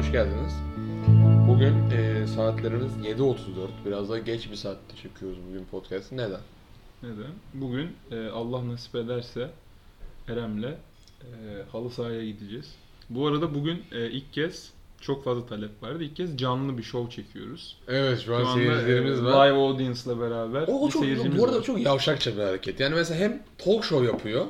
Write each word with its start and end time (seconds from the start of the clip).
hoş 0.00 0.12
geldiniz. 0.12 0.52
Bugün 1.48 1.74
e, 1.90 2.26
saatlerimiz 2.26 2.92
7.34. 2.96 3.36
Biraz 3.86 4.10
daha 4.10 4.18
geç 4.18 4.50
bir 4.50 4.56
saatte 4.56 4.96
çekiyoruz 5.02 5.38
bugün 5.48 5.64
podcast'ı. 5.64 6.16
Neden? 6.16 6.40
Neden? 7.02 7.32
Bugün 7.54 7.90
e, 8.10 8.28
Allah 8.28 8.68
nasip 8.68 8.94
ederse 8.94 9.50
Erem'le 10.28 10.62
e, 10.64 10.76
halı 11.72 11.90
sahaya 11.90 12.24
gideceğiz. 12.24 12.74
Bu 13.10 13.26
arada 13.26 13.54
bugün 13.54 13.82
e, 13.92 14.10
ilk 14.10 14.32
kez 14.32 14.70
çok 15.00 15.24
fazla 15.24 15.46
talep 15.46 15.82
vardı. 15.82 16.04
İlk 16.04 16.16
kez 16.16 16.36
canlı 16.36 16.78
bir 16.78 16.82
show 16.82 17.22
çekiyoruz. 17.22 17.76
Evet 17.88 18.20
şu 18.20 18.36
an 18.36 18.44
Şu 18.44 18.52
seyircilerimiz 18.52 19.20
e, 19.20 19.24
var. 19.24 19.46
live 19.46 19.58
audience'la 19.58 20.20
beraber 20.20 20.68
O, 20.68 20.80
o 20.80 20.88
çok, 20.88 21.02
bu 21.38 21.44
arada 21.44 21.56
var. 21.58 21.62
çok 21.62 21.80
yavşakça 21.80 22.36
bir 22.36 22.42
hareket. 22.42 22.80
Yani 22.80 22.94
mesela 22.94 23.20
hem 23.20 23.42
talk 23.58 23.84
show 23.84 24.06
yapıyor. 24.06 24.46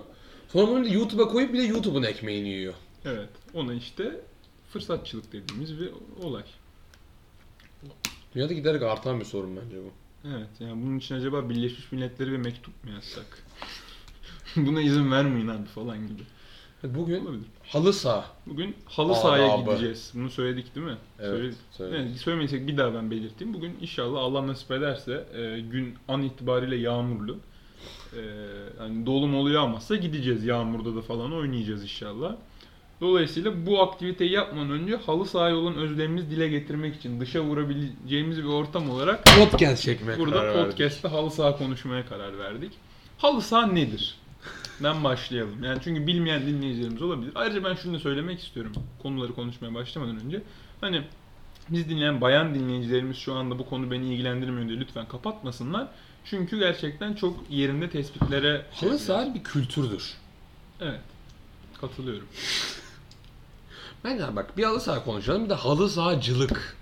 Sonra 0.48 0.66
bunu 0.68 0.94
YouTube'a 0.94 1.28
koyup 1.28 1.52
bir 1.52 1.58
de 1.58 1.62
YouTube'un 1.62 2.02
ekmeğini 2.02 2.48
yiyor. 2.48 2.74
Evet. 3.04 3.28
Ona 3.54 3.74
işte 3.74 4.20
fırsatçılık 4.72 5.32
dediğimiz 5.32 5.80
bir 5.80 5.90
olay. 6.22 6.44
Dünyada 8.34 8.52
giderek 8.52 8.82
artan 8.82 9.20
bir 9.20 9.24
sorun 9.24 9.56
bence 9.56 9.76
bu. 9.76 9.90
Evet. 10.28 10.48
Yani 10.60 10.82
bunun 10.82 10.98
için 10.98 11.14
acaba 11.14 11.48
Birleşmiş 11.48 11.92
Milletleri 11.92 12.32
bir 12.32 12.36
mektup 12.36 12.84
mu 12.84 12.90
yazsak? 12.90 13.42
Buna 14.56 14.82
izin 14.82 15.12
vermeyin 15.12 15.48
abi 15.48 15.66
falan 15.66 16.08
gibi. 16.08 16.22
Bugün 16.84 17.24
Olabilir. 17.24 17.46
halı 17.68 17.92
saha. 17.92 18.26
Bugün 18.46 18.76
halı 18.84 19.12
Adabı. 19.12 19.20
sahaya 19.20 19.56
gideceğiz. 19.56 20.12
Bunu 20.14 20.30
söyledik 20.30 20.74
değil 20.74 20.86
mi? 20.86 20.96
Evet. 21.18 21.30
Söyledik. 21.30 21.58
söyledim. 21.70 22.14
Evet, 22.52 22.66
bir 22.68 22.76
daha 22.76 22.94
ben 22.94 23.10
belirteyim. 23.10 23.54
Bugün 23.54 23.76
inşallah 23.80 24.20
Allah 24.20 24.46
nasip 24.46 24.70
ederse 24.70 25.26
e, 25.34 25.60
gün 25.60 25.94
an 26.08 26.22
itibariyle 26.22 26.76
yağmurlu. 26.76 27.38
E, 28.16 28.20
hani 28.78 29.06
dolu 29.06 29.28
molu 29.28 29.50
yağmazsa 29.50 29.96
gideceğiz 29.96 30.44
yağmurda 30.44 30.96
da 30.96 31.02
falan 31.02 31.32
oynayacağız 31.32 31.82
inşallah. 31.82 32.36
Dolayısıyla 33.00 33.66
bu 33.66 33.82
aktiviteyi 33.82 34.32
yapmadan 34.32 34.70
önce 34.70 34.96
halı 34.96 35.26
sahaya 35.26 35.56
olan 35.56 35.74
özlemimizi 35.74 36.30
dile 36.30 36.48
getirmek 36.48 36.96
için 36.96 37.20
dışa 37.20 37.40
vurabileceğimiz 37.40 38.38
bir 38.38 38.48
ortam 38.48 38.90
olarak 38.90 39.24
Podcast 39.38 39.82
çekmeye 39.82 40.18
burada 40.18 40.52
podcast'ta 40.52 41.12
halı 41.12 41.30
saha 41.30 41.58
konuşmaya 41.58 42.06
karar 42.06 42.38
verdik. 42.38 42.72
Halı 43.18 43.42
saha 43.42 43.66
nedir? 43.66 44.16
Den 44.82 45.04
başlayalım. 45.04 45.64
Yani 45.64 45.78
çünkü 45.84 46.06
bilmeyen 46.06 46.46
dinleyicilerimiz 46.46 47.02
olabilir. 47.02 47.32
Ayrıca 47.34 47.64
ben 47.64 47.74
şunu 47.74 47.94
da 47.94 47.98
söylemek 47.98 48.40
istiyorum. 48.40 48.72
Konuları 49.02 49.34
konuşmaya 49.34 49.74
başlamadan 49.74 50.20
önce. 50.24 50.42
Hani 50.80 51.02
biz 51.68 51.88
dinleyen 51.88 52.20
bayan 52.20 52.54
dinleyicilerimiz 52.54 53.16
şu 53.16 53.34
anda 53.34 53.58
bu 53.58 53.68
konu 53.68 53.90
beni 53.90 54.14
ilgilendirmiyor 54.14 54.68
diye 54.68 54.80
lütfen 54.80 55.08
kapatmasınlar. 55.08 55.88
Çünkü 56.24 56.58
gerçekten 56.58 57.14
çok 57.14 57.50
yerinde 57.50 57.90
tespitlere 57.90 58.66
Halı 58.72 58.98
saha 58.98 59.34
bir 59.34 59.44
kültürdür. 59.44 60.14
Evet. 60.80 61.00
Katılıyorum. 61.80 62.26
Bence 64.04 64.36
bak 64.36 64.56
bir 64.56 64.64
halı 64.64 64.80
saha 64.80 65.04
konuşalım 65.04 65.44
bir 65.44 65.50
de 65.50 65.54
halı 65.54 65.88
sahacılık. 65.88 66.76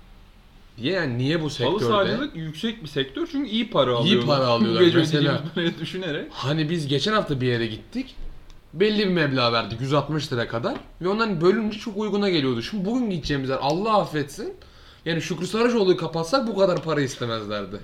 Diye 0.79 0.93
yani 0.93 1.19
niye 1.19 1.43
bu 1.43 1.51
sektörde? 1.51 1.71
Halı 1.71 1.81
sahacılık 1.93 2.37
yüksek 2.37 2.83
bir 2.83 2.89
sektör 2.89 3.29
çünkü 3.33 3.51
iyi 3.51 3.71
para 3.71 3.97
alıyorlar. 3.97 4.27
para 4.39 4.47
alıyorlar. 4.49 4.81
Gece 4.83 4.99
Mesela- 4.99 5.43
düşünerek. 5.81 6.27
Hani 6.33 6.71
biz 6.71 6.87
geçen 6.89 7.13
hafta 7.13 7.41
bir 7.41 7.47
yere 7.47 7.67
gittik. 7.67 8.15
Belli 8.75 8.99
bir 8.99 9.13
meblağ 9.13 9.53
verdik 9.53 9.81
160 9.81 10.33
lira 10.33 10.49
kadar. 10.49 10.77
Ve 11.03 11.09
ondan 11.09 11.41
bölünce 11.41 11.79
çok 11.79 11.97
uyguna 11.97 12.29
geliyordu. 12.29 12.63
Şimdi 12.63 12.85
bugün 12.85 13.11
gideceğimiz 13.11 13.51
yer 13.51 13.59
Allah 13.61 13.99
affetsin. 13.99 14.55
Yani 15.05 15.23
Şükrü 15.23 15.47
Saracoğlu'yu 15.47 15.97
kapatsak 15.97 16.47
bu 16.47 16.57
kadar 16.57 16.83
para 16.83 17.01
istemezlerdi. 17.01 17.77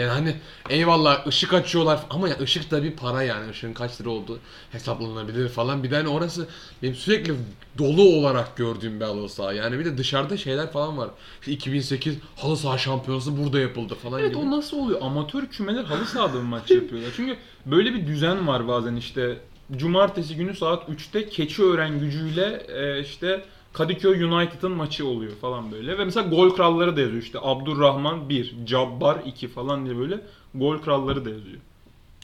Yani 0.00 0.10
hani 0.10 0.36
eyvallah 0.70 1.26
ışık 1.26 1.54
açıyorlar 1.54 2.00
ama 2.10 2.28
ya 2.28 2.38
ışık 2.40 2.70
da 2.70 2.82
bir 2.82 2.92
para 2.96 3.22
yani 3.22 3.50
ışığın 3.50 3.72
kaç 3.72 4.00
lira 4.00 4.10
olduğu 4.10 4.38
hesaplanabilir 4.72 5.48
falan. 5.48 5.82
Bir 5.82 5.90
de 5.90 5.96
hani 5.96 6.08
orası 6.08 6.48
benim 6.82 6.94
sürekli 6.94 7.34
dolu 7.78 8.02
olarak 8.02 8.56
gördüğüm 8.56 9.00
bir 9.00 9.04
halı 9.04 9.28
saha. 9.28 9.52
Yani 9.52 9.78
bir 9.78 9.84
de 9.84 9.98
dışarıda 9.98 10.36
şeyler 10.36 10.72
falan 10.72 10.98
var. 10.98 11.10
İşte 11.40 11.52
2008 11.52 12.16
halı 12.36 12.56
saha 12.56 12.78
şampiyonası 12.78 13.38
burada 13.42 13.60
yapıldı 13.60 13.94
falan 13.94 14.20
Evet 14.20 14.30
gibi. 14.30 14.38
o 14.40 14.50
nasıl 14.50 14.76
oluyor? 14.76 14.98
Amatör 15.02 15.46
kümeler 15.46 15.84
halı 15.84 16.04
sahada 16.06 16.38
mı 16.38 16.42
maç 16.42 16.70
yapıyorlar? 16.70 17.10
Çünkü 17.16 17.36
böyle 17.66 17.94
bir 17.94 18.06
düzen 18.06 18.46
var 18.48 18.68
bazen 18.68 18.96
işte. 18.96 19.38
Cumartesi 19.76 20.36
günü 20.36 20.56
saat 20.56 20.88
3'te 20.88 21.28
Keçiören 21.28 22.00
gücüyle 22.00 22.66
e, 22.68 23.00
işte 23.00 23.44
Kadıköy 23.72 24.24
United'ın 24.24 24.72
maçı 24.72 25.06
oluyor 25.06 25.36
falan 25.36 25.72
böyle. 25.72 25.98
Ve 25.98 26.04
mesela 26.04 26.28
gol 26.28 26.50
kralları 26.50 26.96
da 26.96 27.00
yazıyor 27.00 27.22
işte. 27.22 27.38
Abdurrahman 27.42 28.28
1, 28.28 28.54
Cabbar 28.66 29.18
2 29.26 29.48
falan 29.48 29.84
diye 29.84 29.98
böyle 29.98 30.20
gol 30.54 30.78
kralları 30.78 31.24
da 31.24 31.30
yazıyor. 31.30 31.58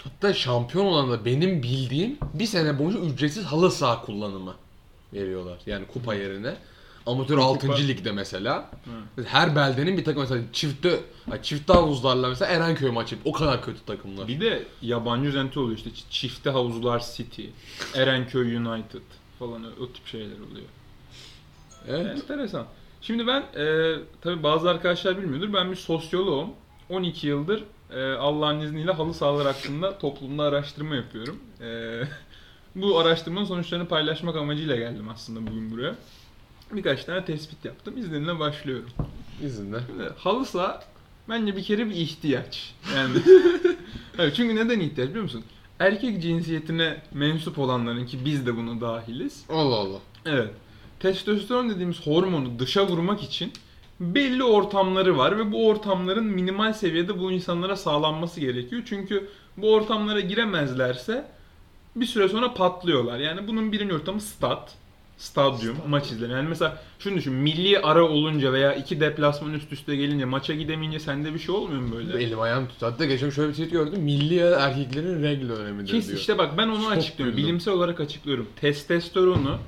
Hatta 0.04 0.34
şampiyon 0.34 0.84
olan 0.84 1.10
da 1.10 1.24
benim 1.24 1.62
bildiğim 1.62 2.18
bir 2.34 2.46
sene 2.46 2.78
boyunca 2.78 2.98
ücretsiz 2.98 3.44
halı 3.44 3.70
saha 3.70 4.02
kullanımı 4.02 4.54
veriyorlar. 5.12 5.58
Yani 5.66 5.86
kupa 5.86 6.14
yerine. 6.14 6.56
Amatör 7.06 7.38
6. 7.38 7.66
Kupa. 7.66 7.78
ligde 7.78 8.12
mesela. 8.12 8.70
Her 9.26 9.56
beldenin 9.56 9.98
bir 9.98 10.04
takım 10.04 10.22
mesela 10.22 10.42
çifte 10.52 11.00
ay 11.30 11.42
çifte 11.42 11.72
havuzlarla 11.72 12.28
mesela 12.28 12.52
Erenköy 12.52 12.90
maçı 12.90 13.16
o 13.24 13.32
kadar 13.32 13.62
kötü 13.62 13.84
takımlar. 13.86 14.28
Bir 14.28 14.40
de 14.40 14.66
yabancı 14.82 15.28
üzenti 15.28 15.60
oluyor 15.60 15.76
işte. 15.76 15.90
Çifte 16.10 16.50
havuzlar 16.50 17.04
City, 17.16 17.44
Erenköy 17.94 18.56
United 18.56 19.00
falan 19.38 19.64
o 19.80 19.92
tip 19.92 20.06
şeyler 20.06 20.40
oluyor. 20.50 20.66
Evet. 21.88 22.06
Enteresan. 22.06 22.66
Şimdi 23.00 23.26
ben 23.26 23.40
e, 23.40 23.94
tabii 24.20 24.42
bazı 24.42 24.70
arkadaşlar 24.70 25.18
bilmiyordur. 25.18 25.52
Ben 25.52 25.70
bir 25.70 25.76
sosyoloğum. 25.76 26.50
12 26.90 27.26
yıldır 27.26 27.64
e, 27.90 28.12
Allah'ın 28.12 28.60
izniyle 28.60 28.92
halı 28.92 29.14
sahalar 29.14 29.46
hakkında 29.46 29.98
toplumda 29.98 30.42
araştırma 30.42 30.96
yapıyorum. 30.96 31.38
E, 31.60 32.00
bu 32.74 32.98
araştırmanın 32.98 33.44
sonuçlarını 33.44 33.88
paylaşmak 33.88 34.36
amacıyla 34.36 34.76
geldim 34.76 35.08
aslında 35.08 35.50
bugün 35.50 35.70
buraya. 35.70 35.94
Birkaç 36.72 37.04
tane 37.04 37.24
tespit 37.24 37.64
yaptım. 37.64 37.98
İzninle 37.98 38.38
başlıyorum. 38.38 38.90
İzinle. 39.42 39.78
Şimdi 39.86 40.10
halı 40.16 40.46
saha 40.46 40.84
bence 41.28 41.56
bir 41.56 41.64
kere 41.64 41.86
bir 41.86 41.94
ihtiyaç. 41.94 42.74
Yani 42.96 43.18
evet, 44.18 44.34
çünkü 44.36 44.56
neden 44.56 44.80
ihtiyaç 44.80 45.08
biliyor 45.08 45.22
musun? 45.22 45.44
Erkek 45.78 46.22
cinsiyetine 46.22 47.02
mensup 47.12 47.58
olanların 47.58 48.06
ki 48.06 48.18
biz 48.24 48.46
de 48.46 48.56
buna 48.56 48.80
dahiliz. 48.80 49.44
Allah 49.48 49.76
Allah. 49.76 49.98
Evet. 50.26 50.50
Testosteron 51.12 51.70
dediğimiz 51.70 52.06
hormonu 52.06 52.58
dışa 52.58 52.86
vurmak 52.86 53.22
için 53.22 53.52
belli 54.00 54.44
ortamları 54.44 55.18
var 55.18 55.38
ve 55.38 55.52
bu 55.52 55.66
ortamların 55.68 56.24
minimal 56.24 56.72
seviyede 56.72 57.18
bu 57.18 57.32
insanlara 57.32 57.76
sağlanması 57.76 58.40
gerekiyor. 58.40 58.82
Çünkü 58.86 59.28
bu 59.56 59.72
ortamlara 59.72 60.20
giremezlerse 60.20 61.24
bir 61.96 62.06
süre 62.06 62.28
sonra 62.28 62.54
patlıyorlar. 62.54 63.18
Yani 63.18 63.48
bunun 63.48 63.72
birinci 63.72 63.94
ortamı 63.94 64.20
stat, 64.20 64.74
stadyum, 65.18 65.76
maç 65.88 66.10
izleme. 66.10 66.34
Yani 66.34 66.48
mesela 66.48 66.82
şunu 66.98 67.16
düşün, 67.16 67.32
milli 67.32 67.78
ara 67.78 68.04
olunca 68.08 68.52
veya 68.52 68.74
iki 68.74 69.00
deplasman 69.00 69.52
üst 69.54 69.72
üste 69.72 69.96
gelince 69.96 70.24
maça 70.24 70.54
gidemeyince 70.54 71.00
sende 71.00 71.34
bir 71.34 71.38
şey 71.38 71.54
olmuyor 71.54 71.80
mu 71.80 71.94
böyle? 71.96 72.22
Elim 72.24 72.40
ayağım 72.40 72.68
tut. 72.68 72.82
Hatta 72.82 73.04
geçen 73.04 73.30
şöyle 73.30 73.48
bir 73.48 73.52
tweet 73.54 73.70
gördüm. 73.70 74.02
Milli 74.02 74.38
erkeklerin 74.38 75.22
regl 75.22 75.48
dönemidir 75.48 75.90
Kes 75.92 76.06
diyor. 76.08 76.18
işte 76.18 76.38
bak 76.38 76.58
ben 76.58 76.68
onu 76.68 76.82
Çok 76.82 76.92
açıklıyorum. 76.92 77.36
duydum. 77.36 77.48
Bilimsel 77.48 77.74
olarak 77.74 78.00
açıklıyorum. 78.00 78.46
Testosteronu 78.60 79.58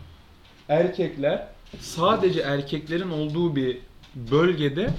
erkekler 0.69 1.47
sadece 1.81 2.41
erkeklerin 2.41 3.11
olduğu 3.11 3.57
bir 3.57 3.79
bölgede 4.15 4.91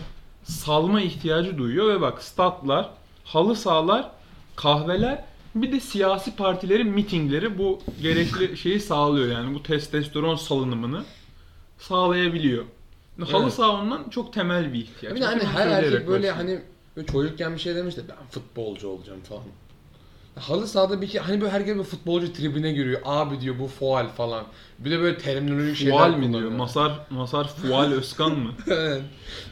salma 0.44 1.02
ihtiyacı 1.02 1.58
duyuyor 1.58 1.90
ve 1.90 2.02
bak 2.02 2.24
statlar, 2.24 2.90
halı 3.24 3.56
sahalar, 3.56 4.12
kahveler 4.56 5.24
bir 5.56 5.72
de 5.72 5.80
siyasi 5.80 6.36
partilerin 6.36 6.88
mitingleri 6.88 7.58
bu 7.58 7.80
gerekli 8.02 8.58
şeyi 8.64 8.80
sağlıyor 8.80 9.32
yani 9.32 9.56
bu 9.56 9.64
testosteron 9.64 10.36
salınımını 10.36 11.04
sağlayabiliyor. 11.80 12.66
Halı 13.32 13.52
saha 13.52 13.70
ondan 13.70 14.10
çok 14.10 14.34
temel 14.34 14.74
bir 14.74 14.80
ihtiyaç. 14.80 15.16
Bir 15.16 15.22
de 15.22 15.26
hani 15.26 15.44
her 15.44 15.68
erkek 15.68 16.08
böyle 16.08 16.28
başlayayım. 16.32 16.62
hani 16.96 17.06
çocukken 17.06 17.54
bir 17.54 17.60
şey 17.60 17.76
demişti 17.76 18.02
ben 18.10 18.28
futbolcu 18.30 18.88
olacağım 18.88 19.22
falan. 19.22 19.44
Halı 20.40 20.68
sahada 20.68 21.02
bir 21.02 21.08
ki 21.08 21.20
hani 21.20 21.42
böyle 21.42 21.52
herkes 21.52 21.78
bir 21.78 21.84
futbolcu 21.84 22.34
tribüne 22.34 22.72
giriyor. 22.72 23.02
Abi 23.06 23.42
diyor 23.42 23.60
bu 23.60 23.68
fual 23.68 24.08
falan. 24.08 24.44
Bir 24.80 24.92
de 24.92 25.00
böyle 25.00 25.18
terminolojik 25.18 25.76
şeyler 25.78 25.92
Fual 25.98 26.10
mi 26.10 26.16
kullanıyor. 26.16 26.40
diyor? 26.42 26.52
Masar 26.52 26.92
Masar 27.10 27.48
Fual 27.48 27.92
Özkan 27.92 28.32
mı? 28.32 28.52
Evet. 28.68 29.02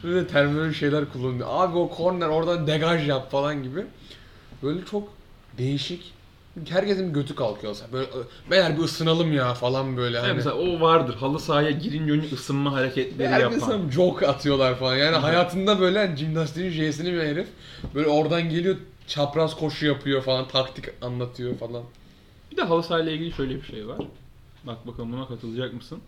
Böyle 0.04 0.26
terminolojik 0.26 0.76
şeyler 0.76 1.04
kullanıyor. 1.12 1.48
Abi 1.50 1.78
o 1.78 1.88
korner 1.90 2.28
oradan 2.28 2.66
degaj 2.66 3.08
yap 3.08 3.30
falan 3.30 3.62
gibi. 3.62 3.84
Böyle 4.62 4.84
çok 4.84 5.08
değişik. 5.58 6.12
Herkesin 6.68 7.12
götü 7.12 7.34
kalkıyor. 7.34 7.76
Böyle 7.92 8.06
beyler 8.50 8.78
bir 8.78 8.82
ısınalım 8.82 9.32
ya 9.32 9.54
falan 9.54 9.96
böyle 9.96 10.16
Yani 10.16 10.26
hani. 10.26 10.36
mesela 10.36 10.56
o 10.56 10.80
vardır. 10.80 11.14
Halı 11.14 11.40
sahaya 11.40 11.70
girince 11.70 12.12
önce 12.12 12.34
ısınma 12.34 12.72
hareketleri 12.72 13.28
Herkes 13.28 13.52
yapan. 13.60 13.66
sana 13.78 13.90
joke 13.90 14.26
atıyorlar 14.28 14.74
falan. 14.78 14.96
Yani 14.96 15.16
hayatında 15.16 15.80
böyle 15.80 15.98
hani 16.06 16.16
jimnastiğin 16.16 16.70
J'sini 16.70 17.12
bir 17.12 17.20
herif. 17.22 17.48
Böyle 17.94 18.08
oradan 18.08 18.42
geliyor 18.48 18.76
çapraz 19.08 19.56
koşu 19.56 19.86
yapıyor 19.86 20.22
falan. 20.22 20.48
Taktik 20.48 20.84
anlatıyor 21.02 21.58
falan. 21.58 21.82
Bir 22.50 22.56
de 22.56 22.62
halı 22.62 22.82
sahayla 22.82 23.12
ilgili 23.12 23.32
şöyle 23.32 23.54
bir 23.54 23.66
şey 23.66 23.88
var. 23.88 23.98
Bak 24.64 24.86
bakalım 24.86 25.12
buna 25.12 25.28
katılacak 25.28 25.74
mısın? 25.74 25.98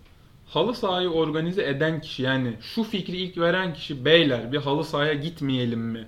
Halı 0.49 0.75
sahayı 0.75 1.09
organize 1.09 1.69
eden 1.69 2.01
kişi 2.01 2.23
yani 2.23 2.55
şu 2.61 2.83
fikri 2.83 3.17
ilk 3.17 3.39
veren 3.39 3.75
kişi 3.75 4.05
beyler 4.05 4.53
bir 4.53 4.59
halı 4.59 4.85
sahaya 4.85 5.15
gitmeyelim 5.15 5.81
mi 5.81 6.07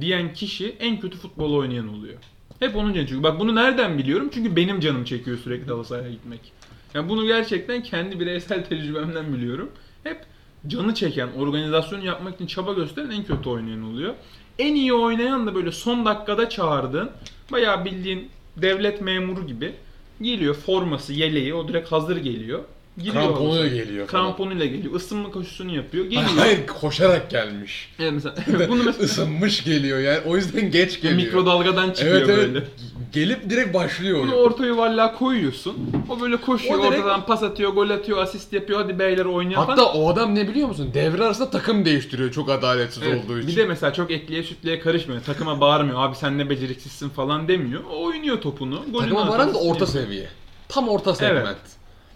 diyen 0.00 0.32
kişi 0.32 0.76
en 0.80 1.00
kötü 1.00 1.18
futbol 1.18 1.54
oynayan 1.54 1.88
oluyor. 1.88 2.18
Hep 2.58 2.76
onun 2.76 2.94
canı 2.94 3.06
çünkü. 3.06 3.22
Bak 3.22 3.40
bunu 3.40 3.54
nereden 3.54 3.98
biliyorum? 3.98 4.30
Çünkü 4.34 4.56
benim 4.56 4.80
canım 4.80 5.04
çekiyor 5.04 5.38
sürekli 5.38 5.72
halı 5.72 5.84
sahaya 5.84 6.10
gitmek. 6.10 6.52
Yani 6.94 7.08
bunu 7.08 7.26
gerçekten 7.26 7.82
kendi 7.82 8.20
bireysel 8.20 8.64
tecrübemden 8.68 9.34
biliyorum. 9.34 9.70
Hep 10.04 10.26
canı 10.68 10.94
çeken, 10.94 11.28
organizasyonu 11.38 12.04
yapmak 12.04 12.34
için 12.34 12.46
çaba 12.46 12.72
gösteren 12.72 13.10
en 13.10 13.24
kötü 13.24 13.48
oynayan 13.48 13.82
oluyor. 13.82 14.14
En 14.58 14.74
iyi 14.74 14.92
oynayan 14.92 15.46
da 15.46 15.54
böyle 15.54 15.72
son 15.72 16.06
dakikada 16.06 16.48
çağırdığın, 16.48 17.10
bayağı 17.52 17.84
bildiğin 17.84 18.30
devlet 18.56 19.00
memuru 19.00 19.46
gibi 19.46 19.74
geliyor 20.22 20.54
forması, 20.54 21.12
yeleği 21.12 21.54
o 21.54 21.68
direkt 21.68 21.92
hazır 21.92 22.16
geliyor. 22.16 22.64
Giriyor 22.98 23.14
Kramponuyla 23.14 23.66
geliyor 23.68 24.06
falan. 24.06 24.24
Kramponuyla 24.24 24.66
geliyor. 24.66 24.94
Isınma 24.94 25.30
koşusunu 25.30 25.74
yapıyor. 25.76 26.04
Geliyor. 26.04 26.22
Hayır 26.36 26.66
koşarak 26.66 27.30
gelmiş. 27.30 27.88
Yani 27.98 28.10
mesela 28.10 28.34
bunu 28.68 28.82
mesela 28.84 29.04
Isınmış 29.04 29.64
geliyor 29.64 29.98
yani 29.98 30.18
o 30.26 30.36
yüzden 30.36 30.70
geç 30.70 31.00
geliyor. 31.00 31.22
mikrodalgadan 31.22 31.90
çıkıyor 31.90 32.16
evet, 32.16 32.28
evet. 32.28 32.38
böyle. 32.54 32.64
Gelip 33.12 33.50
direkt 33.50 33.74
başlıyor 33.74 34.22
Bunu 34.22 34.32
oyun. 34.36 34.44
orta 34.46 34.66
yuvarlığa 34.66 35.14
koyuyorsun. 35.14 35.74
O 36.08 36.20
böyle 36.20 36.36
koşuyor 36.36 36.78
O 36.78 36.82
direkt- 36.82 36.98
ortadan 36.98 37.26
pas 37.26 37.42
atıyor, 37.42 37.70
gol 37.72 37.90
atıyor, 37.90 38.18
asist 38.18 38.52
yapıyor. 38.52 38.80
Hadi 38.82 38.98
beyler 38.98 39.24
oynayın 39.24 39.56
falan. 39.56 39.66
Hatta 39.68 39.84
o 39.92 40.08
adam 40.12 40.34
ne 40.34 40.48
biliyor 40.48 40.68
musun? 40.68 40.90
Devre 40.94 41.24
arasında 41.24 41.50
takım 41.50 41.84
değiştiriyor 41.84 42.32
çok 42.32 42.50
adaletsiz 42.50 43.02
Evet, 43.02 43.24
olduğu 43.24 43.38
için. 43.38 43.48
Bir 43.50 43.56
de 43.56 43.66
mesela 43.66 43.92
çok 43.92 44.10
etliye 44.10 44.42
sütlüye 44.42 44.80
karışmıyor. 44.80 45.22
Takıma 45.22 45.60
bağırmıyor. 45.60 45.98
Abi 46.02 46.16
sen 46.16 46.38
ne 46.38 46.50
beceriksizsin 46.50 47.08
falan 47.08 47.48
demiyor. 47.48 47.80
O 47.92 48.04
oynuyor 48.04 48.40
topunu. 48.40 48.74
Golünü 48.76 48.98
Takıma 48.98 49.20
atıyor, 49.20 49.34
varan 49.34 49.46
da 49.48 49.50
asistini 49.50 49.70
orta 49.72 49.84
yapıyor. 49.84 50.04
seviye. 50.04 50.28
Tam 50.68 50.88
orta 50.88 51.14
segment. 51.14 51.56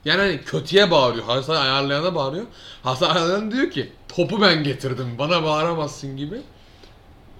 Yani 0.04 0.20
hani 0.20 0.40
kötüye 0.40 0.90
bağırıyor. 0.90 1.24
Hasan 1.24 1.56
ayarlayana 1.56 2.14
bağırıyor. 2.14 2.44
Hasan 2.82 3.10
ayarlayan 3.16 3.50
diyor 3.52 3.70
ki 3.70 3.92
topu 4.16 4.40
ben 4.40 4.64
getirdim 4.64 5.06
bana 5.18 5.42
bağıramazsın 5.44 6.16
gibi. 6.16 6.40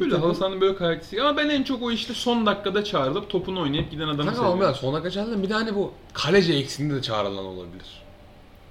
Böyle 0.00 0.16
halı 0.16 0.34
sahanın 0.34 0.60
böyle 0.60 0.76
karakteristik. 0.76 1.18
Ama 1.20 1.36
ben 1.36 1.48
en 1.48 1.62
çok 1.62 1.82
o 1.82 1.90
işte 1.90 2.14
son 2.14 2.46
dakikada 2.46 2.84
çağrılıp 2.84 3.30
topunu 3.30 3.60
oynayıp 3.62 3.90
giden 3.90 4.04
adamı 4.08 4.18
Kanka 4.24 4.34
seviyorum. 4.36 4.62
ama 4.62 4.74
sona 4.74 5.02
kaçarlar 5.02 5.42
bir 5.42 5.48
de 5.48 5.54
hani 5.54 5.74
bu 5.74 5.92
kaleci 6.12 6.54
eksiğinde 6.54 6.94
de 6.94 7.02
çağrılan 7.02 7.44
olabilir. 7.44 7.86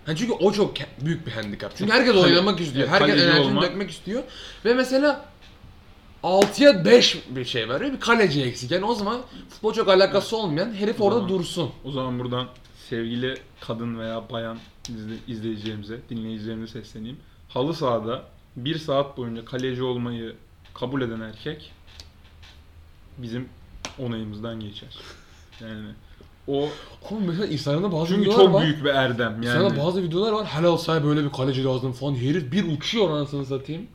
Hani 0.06 0.18
çünkü 0.18 0.34
o 0.34 0.52
çok 0.52 0.78
ke- 0.78 1.06
büyük 1.06 1.28
bir 1.28 1.32
handikap. 1.32 1.72
Çünkü 1.78 1.92
herkes 1.94 2.14
Kale- 2.14 2.24
oynamak 2.24 2.60
istiyor. 2.60 2.88
Evet, 2.90 2.94
herkes 3.02 3.08
kaleci 3.16 3.26
enerjisini 3.26 3.50
olmak. 3.58 3.64
dökmek 3.64 3.92
istiyor. 3.92 4.24
Ve 4.66 4.74
mesela 4.74 5.26
6'ya 6.24 6.86
5 6.86 7.18
bir 7.30 7.46
şey 7.46 7.70
var. 7.70 7.82
Bir 7.82 8.00
kaleci 8.00 8.44
eksik. 8.44 8.72
Yani 8.72 8.86
o 8.86 8.94
zaman 8.96 9.22
futbol 9.50 9.74
çok 9.74 9.88
alakası 9.90 10.38
olmayan 10.38 10.74
herif 10.74 11.02
orada 11.02 11.16
Tamam. 11.20 11.30
dursun. 11.30 11.72
O 11.86 11.92
zaman 11.92 12.20
buradan 12.20 12.48
sevgili 12.90 13.36
kadın 13.62 14.00
veya 14.00 14.24
bayan 14.32 14.58
izle- 14.90 15.18
izleyicilerimize, 15.28 16.00
dinleyicilerimize 16.10 16.84
sesleneyim. 16.84 17.18
Halı 17.50 17.74
sahada 17.74 18.24
bir 18.56 18.78
saat 18.78 19.18
boyunca 19.18 19.46
kaleci 19.46 19.84
olmayı 19.84 20.36
kabul 20.74 21.02
eden 21.02 21.22
erkek 21.22 21.72
bizim 23.18 23.50
onayımızdan 24.00 24.60
geçer. 24.60 24.96
Yani 25.62 25.88
o 26.48 26.70
Ama 27.12 27.20
mesela 27.20 27.46
Instagram'da 27.48 27.92
bazı 27.92 28.08
çünkü 28.08 28.22
videolar 28.22 28.46
çok 28.46 28.54
var. 28.54 28.64
büyük 28.64 28.84
bir 28.84 28.90
erdem 28.90 29.44
yani. 29.44 29.70
Sana 29.70 29.86
bazı 29.86 30.04
videolar 30.04 30.32
var. 30.32 30.46
Helal 30.46 30.78
say 30.78 31.04
böyle 31.04 31.24
bir 31.24 31.30
kaleci 31.30 31.64
lazım 31.64 31.92
falan. 31.92 32.16
Herif 32.16 32.52
bir 32.52 32.78
uçuyor 32.78 33.10
anasını 33.10 33.46
satayım. 33.46 33.88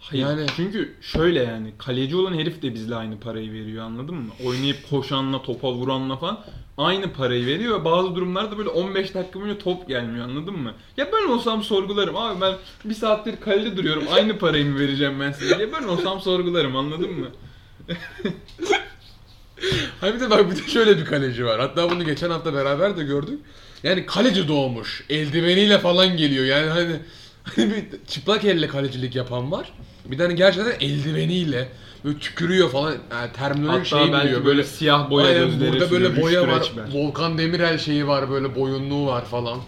Hayır, 0.00 0.22
Yani- 0.22 0.46
çünkü 0.56 0.94
şöyle 1.00 1.42
yani 1.42 1.72
kaleci 1.78 2.16
olan 2.16 2.34
herif 2.34 2.62
de 2.62 2.74
bizle 2.74 2.94
aynı 2.94 3.20
parayı 3.20 3.52
veriyor 3.52 3.84
anladın 3.84 4.14
mı? 4.14 4.30
Oynayıp 4.46 4.90
koşanla, 4.90 5.42
topa 5.42 5.72
vuranla 5.72 6.16
falan 6.16 6.44
aynı 6.78 7.12
parayı 7.12 7.46
veriyor 7.46 7.80
ve 7.80 7.84
bazı 7.84 8.14
durumlarda 8.14 8.58
böyle 8.58 8.68
15 8.68 9.14
dakika 9.14 9.40
boyunca 9.40 9.58
top 9.58 9.88
gelmiyor 9.88 10.24
anladın 10.24 10.58
mı? 10.58 10.74
Ya 10.96 11.08
ben 11.12 11.28
olsam 11.28 11.62
sorgularım 11.62 12.16
abi 12.16 12.40
ben 12.40 12.54
bir 12.84 12.94
saattir 12.94 13.40
kalede 13.40 13.76
duruyorum 13.76 14.04
aynı 14.12 14.38
parayı 14.38 14.66
mı 14.66 14.78
vereceğim 14.78 15.20
ben 15.20 15.32
size 15.32 15.58
diye 15.58 15.72
ben 15.72 15.82
olsam 15.82 16.20
sorgularım 16.20 16.76
anladın 16.76 17.12
mı? 17.12 17.28
Hayır 20.00 20.14
bir 20.14 20.20
de 20.20 20.30
bak 20.30 20.50
bir 20.50 20.56
de 20.56 20.70
şöyle 20.70 20.98
bir 20.98 21.04
kaleci 21.04 21.46
var. 21.46 21.60
Hatta 21.60 21.90
bunu 21.90 22.04
geçen 22.04 22.30
hafta 22.30 22.54
beraber 22.54 22.96
de 22.96 23.04
gördük. 23.04 23.40
Yani 23.82 24.06
kaleci 24.06 24.48
doğmuş. 24.48 25.04
Eldiveniyle 25.10 25.78
falan 25.78 26.16
geliyor. 26.16 26.44
Yani 26.44 26.70
hani, 26.70 26.96
hani 27.44 27.70
bir 27.70 27.84
çıplak 28.06 28.44
elle 28.44 28.68
kalecilik 28.68 29.14
yapan 29.16 29.52
var. 29.52 29.72
Bir 30.04 30.18
de 30.18 30.22
hani 30.22 30.34
gerçekten 30.34 30.80
eldiveniyle 30.80 31.68
böyle 32.04 32.18
tükürüyor 32.18 32.70
falan. 32.70 32.94
Yani 33.10 33.32
terminoloji 33.32 33.90
Hatta 33.90 34.04
şey 34.04 34.12
belki 34.12 34.26
biliyor. 34.26 34.44
böyle 34.44 34.64
siyah 34.64 35.10
boya 35.10 35.26
Aynen, 35.26 35.44
gözleri 35.44 35.72
burada 35.72 35.90
böyle 35.90 36.22
boya 36.22 36.40
Rüştü 36.40 36.52
var. 36.52 36.60
Reçber. 36.60 36.84
Volkan 36.94 37.38
Demirel 37.38 37.78
şeyi 37.78 38.06
var 38.06 38.30
böyle 38.30 38.56
boyunluğu 38.56 39.06
var 39.06 39.24
falan. 39.24 39.58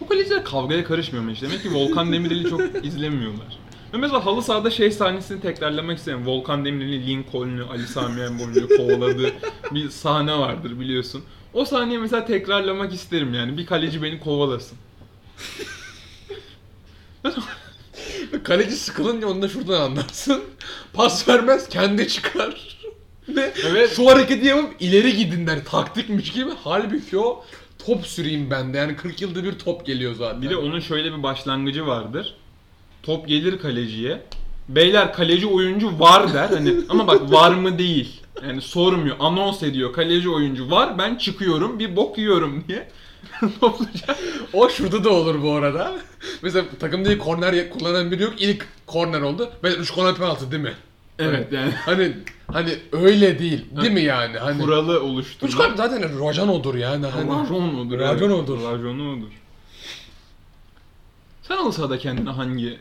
Bu 0.00 0.08
kaleciler 0.08 0.44
kavgaya 0.44 0.84
karışmıyor 0.84 1.30
işte. 1.30 1.46
Demek 1.48 1.62
ki 1.62 1.74
Volkan 1.74 2.12
Demirel'i 2.12 2.50
çok 2.50 2.60
izlemiyorlar. 2.84 3.58
Ben 3.92 4.00
mesela 4.00 4.26
halı 4.26 4.42
sahada 4.42 4.70
şey 4.70 4.90
sahnesini 4.90 5.40
tekrarlamak 5.40 5.98
isterim. 5.98 6.26
Volkan 6.26 6.64
Demirel'i 6.64 7.06
Lincoln'u, 7.06 7.66
Ali 7.70 7.86
Sami 7.86 8.20
Yenbol'u 8.20 8.68
kovaladığı 8.76 9.32
bir 9.70 9.90
sahne 9.90 10.38
vardır 10.38 10.80
biliyorsun. 10.80 11.24
O 11.54 11.64
sahneyi 11.64 11.98
mesela 11.98 12.24
tekrarlamak 12.26 12.94
isterim 12.94 13.34
yani. 13.34 13.58
Bir 13.58 13.66
kaleci 13.66 14.02
beni 14.02 14.20
kovalasın. 14.20 14.78
Kaleci 18.44 18.76
sıkılınca 18.76 19.26
onu 19.28 19.42
da 19.42 19.48
şuradan 19.48 19.80
anlarsın. 19.80 20.42
Pas 20.92 21.28
vermez 21.28 21.68
kendi 21.68 22.08
çıkar. 22.08 22.78
Ve 23.28 23.52
Evet. 23.70 23.92
şu 23.96 24.06
hareketi 24.06 24.46
yapıp 24.46 24.82
ileri 24.82 25.16
gidin 25.16 25.46
der. 25.46 25.64
Taktikmiş 25.64 26.32
gibi. 26.32 26.50
Halbuki 26.64 27.18
o 27.18 27.44
top 27.86 28.06
süreyim 28.06 28.50
ben 28.50 28.74
de. 28.74 28.78
Yani 28.78 28.96
40 28.96 29.22
yılda 29.22 29.44
bir 29.44 29.52
top 29.52 29.86
geliyor 29.86 30.14
zaten. 30.14 30.42
Bir 30.42 30.50
de 30.50 30.56
onun 30.56 30.80
şöyle 30.80 31.12
bir 31.12 31.22
başlangıcı 31.22 31.86
vardır. 31.86 32.34
Top 33.02 33.28
gelir 33.28 33.58
kaleciye. 33.58 34.22
Beyler 34.68 35.12
kaleci 35.12 35.46
oyuncu 35.46 36.00
var 36.00 36.34
der 36.34 36.48
hani 36.48 36.74
ama 36.88 37.06
bak 37.06 37.32
var 37.32 37.50
mı 37.50 37.78
değil. 37.78 38.20
Yani 38.46 38.60
sormuyor, 38.60 39.16
anons 39.20 39.62
ediyor. 39.62 39.92
Kaleci 39.92 40.30
oyuncu 40.30 40.70
var, 40.70 40.98
ben 40.98 41.14
çıkıyorum, 41.14 41.78
bir 41.78 41.96
bok 41.96 42.18
yiyorum 42.18 42.64
diye. 42.68 42.88
Topluca 43.60 44.16
O 44.52 44.68
şurada 44.68 45.04
da 45.04 45.10
olur 45.10 45.42
bu 45.42 45.52
arada. 45.52 45.94
Mesela 46.42 46.66
takımda 46.80 47.12
ilk 47.12 47.20
korner 47.20 47.70
kullanan 47.70 48.10
biri 48.10 48.22
yok. 48.22 48.34
İlk 48.38 48.66
korner 48.86 49.20
oldu. 49.20 49.50
Ben 49.62 49.72
3 49.72 49.90
korner 49.90 50.14
penaltı 50.14 50.50
değil 50.50 50.62
mi? 50.62 50.74
Evet 51.18 51.52
yani 51.52 51.70
Hani 51.70 52.12
hani 52.52 52.78
öyle 52.92 53.38
değil. 53.38 53.64
Değil 53.82 53.92
mi 53.92 54.02
yani? 54.02 54.38
Hani 54.38 54.62
kuralı 54.62 54.96
3 54.96 55.02
oluşturmak. 55.02 55.56
korner 55.56 55.76
zaten 55.76 56.26
racan 56.26 56.48
odur 56.48 56.74
yani. 56.74 57.06
Hani 57.06 57.30
Racon 57.30 57.74
odur. 57.74 58.00
Evet. 58.00 58.22
odur. 58.22 58.58
Racon 58.62 58.98
odur. 58.98 59.32
Sen 61.42 61.56
halı 61.56 61.72
sahada 61.72 61.98
kendini 61.98 62.30
hangi 62.30 62.78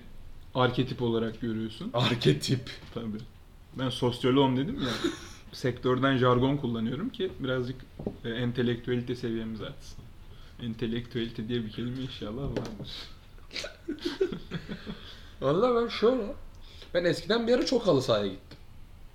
arketip 0.55 1.01
olarak 1.01 1.41
görüyorsun? 1.41 1.91
arketip. 1.93 2.69
Tabii. 2.93 3.21
Ben 3.79 3.89
sosyoloğum 3.89 4.57
dedim 4.57 4.81
ya. 4.81 4.89
sektörden 5.51 6.17
jargon 6.17 6.57
kullanıyorum 6.57 7.09
ki 7.09 7.31
birazcık 7.39 7.75
e, 8.25 8.29
entelektüelite 8.29 9.15
seviyemizi 9.15 9.65
artsın. 9.65 10.03
Entelektüelite 10.61 11.47
diye 11.47 11.63
bir 11.65 11.71
kelime 11.71 12.01
inşallah 12.01 12.41
vardır. 12.43 12.91
Vallahi 15.41 15.83
ben 15.83 15.89
şöyle. 15.89 16.23
Ben 16.93 17.05
eskiden 17.05 17.47
bir 17.47 17.53
ara 17.53 17.65
çok 17.65 17.87
halı 17.87 18.01
sahaya 18.01 18.27
gittim. 18.27 18.57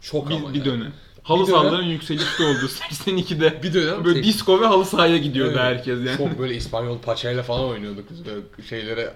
Çok 0.01 0.31
ama 0.31 0.49
Bir, 0.49 0.55
bir 0.55 0.67
yani. 0.67 0.81
dönem. 0.81 0.93
Halı 1.23 1.47
Bir 1.47 1.53
sahaların 1.53 1.83
yükselişte 1.85 2.45
olduğu 2.45 2.67
82'de. 2.67 3.63
Bir 3.63 3.75
dönem 3.75 4.05
Böyle 4.05 4.15
tek- 4.15 4.25
disco 4.25 4.61
ve 4.61 4.67
halı 4.67 4.85
sahaya 4.85 5.17
gidiyordu 5.19 5.51
Evet. 5.51 5.61
herkes 5.63 5.99
yani. 6.07 6.17
Çok 6.17 6.39
böyle 6.39 6.55
İspanyol 6.55 6.99
paçayla 6.99 7.43
falan 7.43 7.65
oynuyorduk 7.65 8.11
biz 8.11 8.27
böyle 8.27 8.41
şeylere 8.69 9.15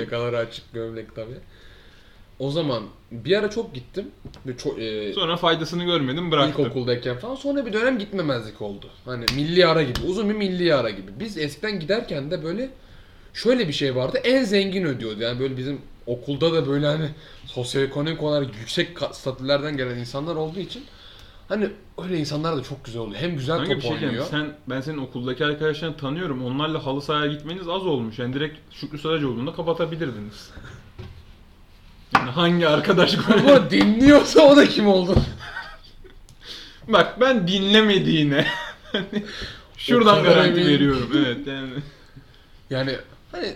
yakaları 0.00 0.38
açık 0.38 0.72
gömlek 0.72 1.14
tabi. 1.14 1.32
O 2.38 2.50
zaman 2.50 2.82
bir 3.12 3.38
ara 3.38 3.50
çok 3.50 3.74
gittim. 3.74 4.10
Ve 4.46 4.56
çok, 4.56 4.78
e, 4.78 5.12
Sonra 5.12 5.36
faydasını 5.36 5.84
görmedim 5.84 6.30
bıraktım. 6.30 6.64
ilkokuldayken 6.64 7.16
falan. 7.16 7.34
Sonra 7.34 7.66
bir 7.66 7.72
dönem 7.72 7.98
gitmemezlik 7.98 8.62
oldu. 8.62 8.86
Hani 9.04 9.24
milli 9.36 9.66
ara 9.66 9.82
gibi. 9.82 10.00
Uzun 10.06 10.28
bir 10.28 10.34
milli 10.34 10.74
ara 10.74 10.90
gibi. 10.90 11.12
Biz 11.20 11.38
eskiden 11.38 11.80
giderken 11.80 12.30
de 12.30 12.44
böyle 12.44 12.70
şöyle 13.34 13.68
bir 13.68 13.72
şey 13.72 13.96
vardı. 13.96 14.18
En 14.24 14.44
zengin 14.44 14.84
ödüyordu. 14.84 15.20
Yani 15.20 15.40
böyle 15.40 15.56
bizim 15.56 15.80
okulda 16.06 16.52
da 16.52 16.68
böyle 16.68 16.86
hani 16.86 17.08
sosyoekonomik 17.46 18.22
olarak 18.22 18.56
yüksek 18.60 18.98
statülerden 19.12 19.76
gelen 19.76 19.98
insanlar 19.98 20.36
olduğu 20.36 20.60
için 20.60 20.84
hani 21.48 21.68
öyle 22.04 22.18
insanlar 22.18 22.56
da 22.56 22.62
çok 22.62 22.84
güzel 22.84 23.02
oluyor. 23.02 23.20
Hem 23.20 23.36
güzel 23.36 23.56
Kanka 23.56 23.72
top 23.72 23.82
bir 23.82 23.82
şey 23.82 24.08
oynuyor. 24.08 24.26
Sen, 24.30 24.56
ben 24.70 24.80
senin 24.80 24.98
okuldaki 24.98 25.44
arkadaşlarını 25.44 25.96
tanıyorum. 25.96 26.44
Onlarla 26.44 26.86
halı 26.86 27.02
sahaya 27.02 27.32
gitmeniz 27.32 27.68
az 27.68 27.86
olmuş. 27.86 28.18
Yani 28.18 28.34
direkt 28.34 28.58
Şükrü 28.70 28.98
Saracoğlu'nda 28.98 29.52
kapatabilirdiniz. 29.52 30.50
Yani 32.14 32.30
hangi 32.30 32.68
arkadaş 32.68 33.16
Ama 33.32 33.70
dinliyorsa 33.70 34.40
o 34.40 34.56
da 34.56 34.68
kim 34.68 34.88
oldu? 34.88 35.16
Bak 36.88 37.20
ben 37.20 37.48
dinlemediğine 37.48 38.46
şuradan 39.76 40.16
kadar 40.22 40.34
garanti 40.34 40.66
veriyorum. 40.66 41.10
Evet 41.16 41.46
yani. 41.46 41.70
Yani 42.70 42.96
hani 43.32 43.54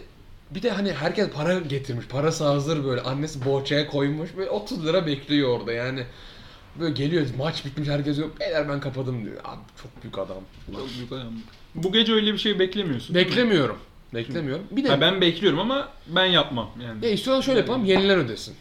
bir 0.51 0.63
de 0.63 0.71
hani 0.71 0.93
herkes 0.93 1.31
para 1.31 1.59
getirmiş. 1.59 2.07
Parası 2.07 2.45
hazır 2.45 2.85
böyle. 2.85 3.01
Annesi 3.01 3.45
bohçaya 3.45 3.87
koymuş. 3.87 4.31
Böyle 4.37 4.51
30 4.51 4.87
lira 4.87 5.07
bekliyor 5.07 5.49
orada 5.49 5.73
yani. 5.73 6.05
Böyle 6.81 6.95
geliyor 6.95 7.27
maç 7.39 7.65
bitmiş 7.65 7.89
herkes 7.89 8.19
yok. 8.19 8.41
Beyler 8.41 8.69
ben 8.69 8.81
kapadım 8.81 9.25
diyor. 9.25 9.37
Abi 9.45 9.61
çok 9.83 10.03
büyük 10.03 10.19
adam. 10.19 10.43
Çok 10.73 10.89
büyük 10.99 11.13
adam. 11.13 11.33
Bu 11.75 11.93
gece 11.93 12.13
öyle 12.13 12.33
bir 12.33 12.39
şey 12.39 12.59
beklemiyorsun. 12.59 13.15
değil 13.15 13.27
mi? 13.27 13.31
Beklemiyorum. 13.31 13.79
Beklemiyorum. 14.15 14.65
Bir 14.71 14.85
de 14.85 14.89
Ha, 14.89 15.01
ben 15.01 15.21
bekliyorum 15.21 15.59
ama 15.59 15.89
ben 16.07 16.25
yapmam 16.25 16.71
yani. 16.83 17.05
ya 17.07 17.11
istiyorsan 17.13 17.41
şöyle 17.41 17.59
yapalım. 17.61 17.85
Yenilen 17.85 18.19
ödesin. 18.19 18.55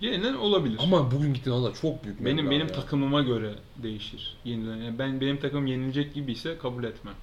Yeniden 0.00 0.34
olabilir. 0.34 0.78
Ama 0.82 1.10
bugün 1.10 1.34
gittiğin 1.34 1.56
valla 1.56 1.72
çok 1.82 2.04
büyük 2.04 2.24
benim 2.24 2.50
benim 2.50 2.66
ya. 2.66 2.72
takımıma 2.72 3.22
göre 3.22 3.54
değişir. 3.76 4.36
Yeniden. 4.44 4.76
Yani 4.76 4.98
ben 4.98 5.20
benim 5.20 5.40
takım 5.40 5.66
yenilecek 5.66 6.14
gibiyse 6.14 6.58
kabul 6.58 6.84
etmem. 6.84 7.14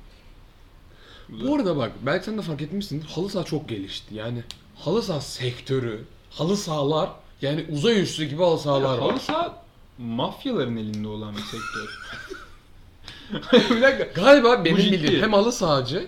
Bu 1.29 1.55
arada 1.55 1.77
bak 1.77 1.91
belki 2.05 2.25
sen 2.25 2.37
de 2.37 2.41
fark 2.41 2.61
etmişsin. 2.61 3.01
Halı 3.01 3.29
saha 3.29 3.43
çok 3.43 3.69
gelişti. 3.69 4.15
Yani 4.15 4.43
halı 4.75 5.01
saha 5.03 5.21
sektörü, 5.21 6.01
halı 6.31 6.57
sahalar 6.57 7.09
yani 7.41 7.65
uzay 7.71 8.01
üstü 8.01 8.23
gibi 8.25 8.43
halı 8.43 8.59
sahalar 8.59 8.99
Halı 8.99 9.13
var. 9.13 9.19
saha 9.19 9.63
mafyaların 9.97 10.77
elinde 10.77 11.07
olan 11.07 11.35
bir 11.35 11.41
sektör. 11.41 11.99
bir 13.77 13.81
dakika. 13.81 14.21
Galiba 14.21 14.65
benim 14.65 14.77
ciddi. 14.77 14.91
bildiğim 14.91 15.21
hem 15.23 15.33
halı 15.33 15.51
sahacı 15.51 16.07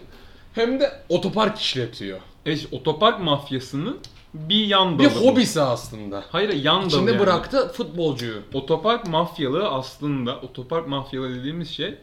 hem 0.53 0.79
de 0.79 0.91
otopark 1.09 1.59
işletiyor. 1.59 2.19
E, 2.45 2.53
işte 2.53 2.75
otopark 2.75 3.19
mafyasının 3.19 3.97
bir 4.33 4.65
yan 4.67 4.99
Bir 4.99 5.03
dalı. 5.05 5.15
bu. 5.15 5.27
hobisi 5.27 5.61
aslında. 5.61 6.23
Hayır 6.31 6.49
yan 6.53 6.79
dalı 6.81 6.87
İçinde 6.87 7.11
yani. 7.11 7.19
bıraktı 7.19 7.71
futbolcuyu. 7.73 8.41
Otopark 8.53 9.07
mafyalığı 9.07 9.67
aslında 9.69 10.35
otopark 10.39 10.87
mafyalığı 10.87 11.35
dediğimiz 11.35 11.69
şey 11.69 11.95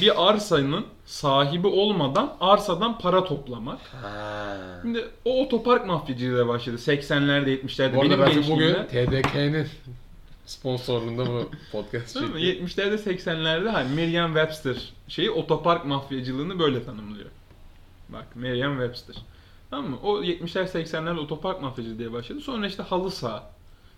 bir 0.00 0.28
arsanın 0.28 0.84
sahibi 1.06 1.66
olmadan 1.66 2.34
arsadan 2.40 2.98
para 2.98 3.24
toplamak. 3.24 3.78
Ha. 4.02 4.56
Şimdi 4.82 5.04
o 5.24 5.42
otopark 5.44 5.86
mafyacılığı 5.86 6.48
başladı 6.48 6.76
80'lerde 6.76 7.60
70'lerde 7.62 7.96
Bu 7.96 8.00
arada 8.00 8.10
benim 8.18 8.20
ben 8.26 8.34
gençliğimde. 8.34 8.86
bugün 8.92 9.22
TDK'nin 9.22 9.66
sponsorluğunda 10.46 11.26
bu 11.26 11.50
podcast 11.72 12.12
çekiyor. 12.14 12.34
70'lerde 12.38 12.94
80'lerde 12.94 13.68
hani 13.68 13.94
Merriam 13.94 14.34
Webster 14.34 14.76
şeyi 15.08 15.30
otopark 15.30 15.84
mafyacılığını 15.84 16.58
böyle 16.58 16.84
tanımlıyor. 16.84 17.26
Bak 18.08 18.26
Merriam 18.34 18.72
Webster. 18.80 19.16
Tamam 19.70 19.90
mı? 19.90 19.96
O 20.02 20.22
70'ler 20.22 20.64
80'lerde 20.64 21.18
otopark 21.18 21.62
mafyacılığı 21.62 21.98
diye 21.98 22.12
başladı. 22.12 22.40
Sonra 22.40 22.66
işte 22.66 22.82
halı 22.82 23.10
saha. 23.10 23.50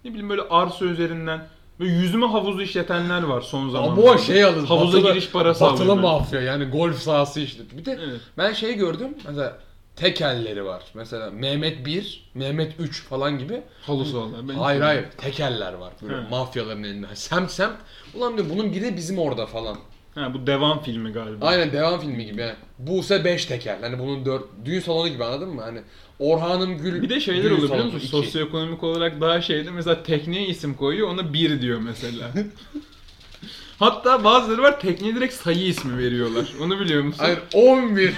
Ne 0.04 0.10
bileyim 0.10 0.30
böyle 0.30 0.42
arsa 0.42 0.84
üzerinden 0.84 1.46
böyle 1.80 1.92
yüzme 1.92 2.26
havuzu 2.26 2.62
işletenler 2.62 3.22
var 3.22 3.40
son 3.40 3.70
zamanlarda. 3.70 4.00
Ama 4.02 4.10
o 4.12 4.18
şey 4.18 4.44
alır. 4.44 4.66
Havuza 4.66 4.98
batılı- 4.98 5.12
giriş 5.12 5.30
parası 5.30 5.64
Batılı 5.64 5.78
alıyor 5.82 5.96
böyle. 5.96 6.06
mafya 6.08 6.40
yani 6.40 6.64
golf 6.64 6.98
sahası 6.98 7.40
işte. 7.40 7.62
Bir 7.78 7.84
de 7.84 7.98
Evet. 8.08 8.20
ben 8.38 8.52
şey 8.52 8.74
gördüm 8.74 9.14
mesela 9.26 9.58
tekelleri 9.96 10.64
var. 10.64 10.82
Mesela 10.94 11.30
Mehmet 11.30 11.86
1, 11.86 12.30
Mehmet 12.34 12.74
3 12.80 13.02
falan 13.04 13.38
gibi. 13.38 13.62
Halı 13.82 14.04
sahalar. 14.04 14.44
Hayır 14.58 14.80
hayır 14.80 15.04
tekeller 15.16 15.72
var 15.72 15.92
böyle 16.02 16.16
He. 16.16 16.28
mafyaların 16.30 16.82
elinde. 16.84 17.06
Semt 17.14 17.50
semt. 17.50 17.76
Ulan 18.14 18.36
diyor 18.36 18.46
bunun 18.50 18.72
biri 18.72 18.96
bizim 18.96 19.18
orada 19.18 19.46
falan. 19.46 19.76
Ha 20.18 20.34
bu 20.34 20.46
devam 20.46 20.82
filmi 20.82 21.12
galiba. 21.12 21.46
Aynen 21.46 21.72
devam 21.72 22.00
filmi 22.00 22.26
gibi 22.26 22.40
yani. 22.40 22.54
Buse 22.78 23.24
5 23.24 23.44
teker. 23.46 23.78
Hani 23.80 23.98
bunun 23.98 24.24
4 24.24 24.44
düğün 24.64 24.80
salonu 24.80 25.08
gibi 25.08 25.24
anladın 25.24 25.48
mı? 25.48 25.62
Hani 25.62 25.80
Orhan'ım 26.18 26.78
Gül 26.78 27.02
Bir 27.02 27.08
de 27.08 27.20
şeyler 27.20 27.50
oluyor 27.50 27.68
biliyor 27.70 27.84
musun? 27.84 27.98
iki. 27.98 28.08
Sosyoekonomik 28.08 28.82
olarak 28.82 29.20
daha 29.20 29.40
şeyde 29.40 29.70
mesela 29.70 30.02
tekneye 30.02 30.46
isim 30.46 30.74
koyuyor 30.74 31.08
ona 31.08 31.32
bir 31.32 31.62
diyor 31.62 31.80
mesela. 31.80 32.30
Hatta 33.78 34.24
bazıları 34.24 34.62
var 34.62 34.80
tekneye 34.80 35.14
direkt 35.14 35.34
sayı 35.34 35.66
ismi 35.66 35.98
veriyorlar. 35.98 36.52
Onu 36.62 36.80
biliyor 36.80 37.02
musun? 37.02 37.18
Hayır 37.24 37.38
11. 37.54 38.14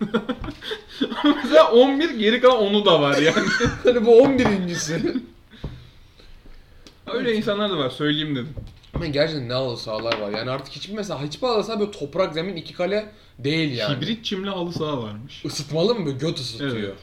mesela 1.24 1.70
11 1.70 2.10
geri 2.10 2.40
kalan 2.40 2.58
onu 2.58 2.84
da 2.84 3.00
var 3.00 3.16
yani. 3.16 3.46
hani 3.84 4.06
bu 4.06 4.10
11.si. 4.10 5.14
Öyle 7.12 7.34
insanlar 7.34 7.70
da 7.70 7.78
var 7.78 7.90
söyleyeyim 7.90 8.36
dedim. 8.36 8.54
Ama 8.94 9.06
gerçekten 9.06 9.48
ne 9.48 9.52
halı 9.52 9.76
sahalar 9.76 10.20
var. 10.20 10.30
Yani 10.30 10.50
artık 10.50 10.72
hiçbir 10.74 10.94
mesela 10.94 11.22
hiçbir 11.22 11.46
halı 11.46 11.64
saha 11.64 11.80
böyle 11.80 11.90
toprak 11.90 12.34
zemin 12.34 12.56
iki 12.56 12.74
kale 12.74 13.08
değil 13.38 13.76
yani. 13.76 13.96
Hibrit 13.96 14.24
çimli 14.24 14.50
halı 14.50 14.72
saha 14.72 15.02
varmış. 15.02 15.44
Isıtmalı 15.44 15.94
mı 15.94 16.06
böyle 16.06 16.18
göt 16.18 16.38
ısıtıyor. 16.38 16.76
Evet. 16.76 16.94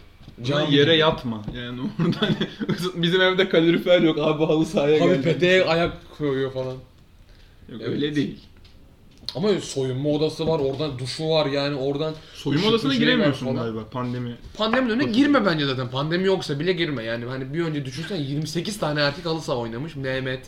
Cam 0.44 0.72
yere 0.72 0.84
gibi. 0.92 0.98
yatma. 0.98 1.42
Yani 1.56 1.80
orada 2.02 2.28
ısıt- 2.74 3.02
bizim 3.02 3.22
evde 3.22 3.50
kalorifer 3.50 4.02
yok 4.02 4.18
abi 4.20 4.46
halı 4.46 4.66
sahaya 4.66 4.96
Abi 5.04 5.10
geldik. 5.10 5.24
peteğe 5.24 5.66
ayak 5.66 6.18
koyuyor 6.18 6.52
falan. 6.54 6.74
Yok 7.70 7.82
Evet. 7.82 7.88
öyle 7.88 8.16
değil. 8.16 8.40
Ama 9.36 9.50
soyunma 9.62 10.10
odası 10.10 10.48
var, 10.48 10.60
oradan 10.60 11.00
duşu 11.00 11.30
var 11.30 11.46
yani 11.46 11.76
oradan 11.76 12.14
Soyunma 12.34 12.68
odasına 12.68 12.96
giremiyorsun 12.96 13.56
galiba 13.56 13.80
pandemi. 13.92 14.36
Pandeminin 14.58 14.94
önüne 14.94 15.12
girme 15.12 15.46
bence 15.46 15.66
zaten. 15.66 15.90
Pandemi 15.90 16.28
yoksa 16.28 16.60
bile 16.60 16.74
girme 16.74 17.04
yani. 17.04 17.26
Hani 17.26 17.54
bir 17.54 17.62
önce 17.64 17.86
düşünsen 17.86 18.16
28 18.16 18.80
tane 18.80 19.02
erkek 19.02 19.26
halı 19.26 19.42
saha 19.42 19.58
oynamış. 19.58 19.96
Mehmet 19.96 20.40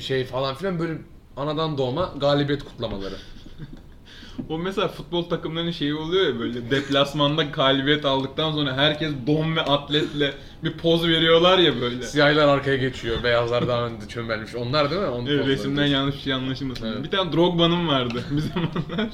şey 0.00 0.24
falan 0.24 0.54
filan 0.54 0.78
böyle 0.78 0.98
anadan 1.36 1.78
doğma 1.78 2.14
galibiyet 2.20 2.64
kutlamaları. 2.64 3.14
O 4.48 4.58
mesela 4.58 4.88
futbol 4.88 5.22
takımlarının 5.22 5.70
şeyi 5.70 5.94
oluyor 5.94 6.26
ya 6.26 6.38
böyle 6.38 6.70
deplasmanda 6.70 7.42
galibiyet 7.42 8.04
aldıktan 8.04 8.52
sonra 8.52 8.76
herkes 8.76 9.12
don 9.26 9.56
ve 9.56 9.60
atletle 9.60 10.34
bir 10.64 10.72
poz 10.72 11.08
veriyorlar 11.08 11.58
ya 11.58 11.80
böyle. 11.80 12.02
Siyahlar 12.02 12.48
arkaya 12.48 12.76
geçiyor, 12.76 13.22
beyazlar 13.24 13.68
daha 13.68 13.86
önde 13.86 14.08
çömelmiş. 14.08 14.54
Onlar 14.54 14.90
değil 14.90 15.02
mi? 15.02 15.08
Onun 15.08 15.26
Evet, 15.26 15.46
resimden 15.46 15.86
yanlış 15.86 16.14
bir 16.16 16.20
şey 16.20 16.32
anlaşılmasın. 16.32 16.86
Evet. 16.86 17.04
Bir 17.04 17.10
tane 17.10 17.32
Drogba'nın 17.32 17.88
vardı 17.88 18.24
bir 18.30 18.40
zamanlar. 18.40 19.10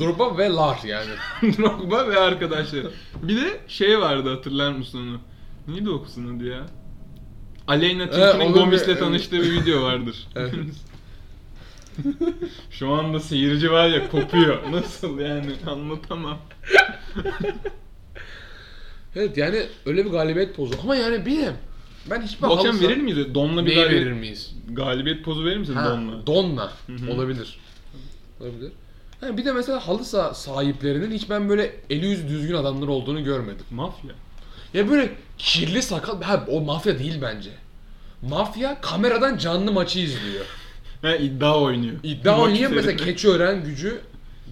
Drogba 0.00 0.38
ve 0.38 0.50
Lar 0.50 0.78
yani. 0.84 1.10
Drogba 1.58 2.08
ve 2.08 2.18
arkadaşları. 2.18 2.90
Bir 3.22 3.36
de 3.36 3.60
şey 3.68 4.00
vardı 4.00 4.34
hatırlar 4.34 4.72
mısın 4.72 4.98
onu? 4.98 5.20
Neydi 5.74 5.90
o 5.90 6.02
kızın 6.02 6.36
adı 6.36 6.44
ya? 6.44 6.66
Aleyna 7.68 8.02
Evet, 8.02 8.12
Tilki'nin 8.14 8.40
onun 8.44 8.52
Gomis'le 8.52 8.88
bir- 8.88 8.96
tanıştığı 8.96 9.42
bir 9.42 9.52
video 9.52 9.82
vardır. 9.82 10.26
Evet. 10.36 10.54
Şu 12.70 12.90
anda 12.94 13.20
seyirci 13.20 13.70
var 13.72 13.88
ya 13.88 14.08
kopuyor. 14.10 14.72
Nasıl 14.72 15.18
yani 15.18 15.52
anlatamam. 15.66 16.38
Evet 19.16 19.36
yani 19.36 19.62
öyle 19.86 20.04
bir 20.04 20.10
galibiyet 20.10 20.56
pozu. 20.56 20.74
Ama 20.82 20.96
yani 20.96 21.26
bilmiyorum. 21.26 21.56
Ben 22.10 22.22
hiçbir 22.22 22.48
Bu 22.48 22.52
akşam 22.54 22.80
verir 22.80 22.96
miyiz? 22.96 23.18
öyle? 23.18 23.34
Donla 23.34 23.66
bir 23.66 23.74
galibiyet, 23.74 24.04
verir 24.06 24.12
miyiz? 24.12 24.54
galibiyet 24.70 25.24
pozu 25.24 25.44
verir 25.44 25.56
misin 25.56 25.74
Ha, 25.74 25.90
Donla? 25.90 26.26
Donla. 26.26 26.72
hı. 26.86 27.12
Olabilir. 27.12 27.58
Olabilir. 28.40 28.72
Ha, 29.20 29.36
bir 29.36 29.44
de 29.44 29.52
mesela 29.52 29.88
halı 29.88 30.04
saha 30.04 30.34
sahiplerinin 30.34 31.10
hiç 31.12 31.30
ben 31.30 31.48
böyle 31.48 31.76
eli 31.90 32.06
yüzü 32.06 32.28
düzgün 32.28 32.54
adamlar 32.54 32.88
olduğunu 32.88 33.24
görmedim. 33.24 33.66
Mafya. 33.70 34.10
Ya 34.76 34.90
böyle 34.90 35.10
kirli 35.38 35.82
sakal, 35.82 36.22
ha 36.22 36.44
o 36.48 36.60
mafya 36.60 36.98
değil 36.98 37.18
bence. 37.22 37.50
Mafya 38.22 38.80
kameradan 38.80 39.38
canlı 39.38 39.72
maçı 39.72 39.98
izliyor. 39.98 40.44
Ha 41.02 41.16
iddia 41.16 41.60
oynuyor. 41.60 41.94
İddia 42.02 42.40
oynuyor 42.40 42.70
mesela 42.70 42.92
üzerine. 42.92 43.10
Keçiören 43.12 43.64
gücü 43.64 44.00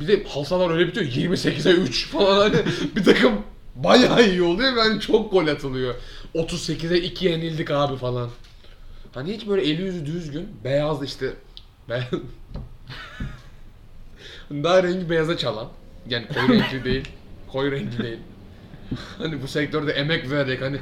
bir 0.00 0.08
de 0.08 0.24
halı 0.24 0.44
sahalar 0.44 0.70
öyle 0.70 0.86
bitiyor 0.88 1.06
28'e 1.06 1.72
3 1.72 2.08
falan 2.08 2.40
hani 2.40 2.54
bir 2.96 3.04
takım 3.04 3.32
bayağı 3.76 4.28
iyi 4.28 4.42
oluyor 4.42 4.76
ve 4.76 4.80
hani 4.80 5.00
çok 5.00 5.32
gol 5.32 5.46
atılıyor. 5.46 5.94
38'e 6.34 6.98
2 6.98 7.24
yenildik 7.26 7.70
abi 7.70 7.96
falan. 7.96 8.30
Hani 9.14 9.34
hiç 9.34 9.46
böyle 9.48 9.62
eli 9.62 9.82
yüzü 9.82 10.06
düzgün, 10.06 10.48
beyaz 10.64 11.02
işte 11.02 11.26
beyaz. 11.88 12.04
Daha 14.50 14.82
rengi 14.82 15.10
beyaza 15.10 15.36
çalan. 15.36 15.68
Yani 16.08 16.26
koyu 16.28 16.60
renkli 16.60 16.84
değil. 16.92 17.08
Koyu 17.52 17.72
renkli 17.72 18.04
değil. 18.04 18.18
Hani 19.18 19.42
bu 19.42 19.48
sektörde 19.48 19.92
emek 19.92 20.30
vererek 20.30 20.62
hani 20.62 20.78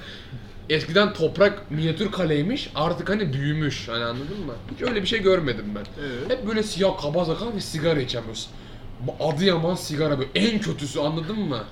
eskiden 0.70 1.12
toprak 1.12 1.70
minyatür 1.70 2.12
kaleymiş 2.12 2.70
artık 2.74 3.08
hani 3.10 3.32
büyümüş 3.32 3.88
hani 3.88 4.04
anladın 4.04 4.46
mı? 4.46 4.54
Hiç 4.74 4.82
öyle 4.88 5.02
bir 5.02 5.06
şey 5.06 5.22
görmedim 5.22 5.64
ben. 5.74 5.84
Evet. 6.00 6.30
Hep 6.38 6.46
böyle 6.48 6.62
siyah 6.62 7.02
kaba 7.02 7.24
sakal 7.24 7.54
ve 7.56 7.60
sigara 7.60 8.00
içemiyoruz. 8.00 8.48
Adıyaman 9.20 9.74
sigara 9.74 10.18
böyle 10.18 10.30
en 10.34 10.60
kötüsü 10.60 11.00
anladın 11.00 11.38
mı? 11.40 11.64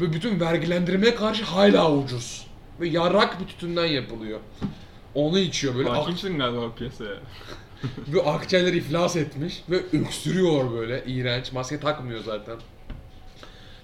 Ve 0.00 0.12
bütün 0.12 0.40
vergilendirmeye 0.40 1.14
karşı 1.14 1.44
hala 1.44 1.92
ucuz. 1.92 2.46
Ve 2.80 2.88
yarrak 2.88 3.40
bir 3.40 3.46
tütünden 3.46 3.86
yapılıyor. 3.86 4.40
Onu 5.14 5.38
içiyor 5.38 5.74
böyle. 5.74 5.90
Ak- 5.90 5.96
Hakimsin 5.96 6.38
galiba 6.38 6.74
piyasaya. 6.74 7.14
ve 8.08 8.22
akciğerleri 8.22 8.76
iflas 8.76 9.16
etmiş 9.16 9.62
ve 9.70 9.76
öksürüyor 9.92 10.72
böyle 10.72 11.04
iğrenç. 11.06 11.52
Maske 11.52 11.80
takmıyor 11.80 12.20
zaten. 12.24 12.56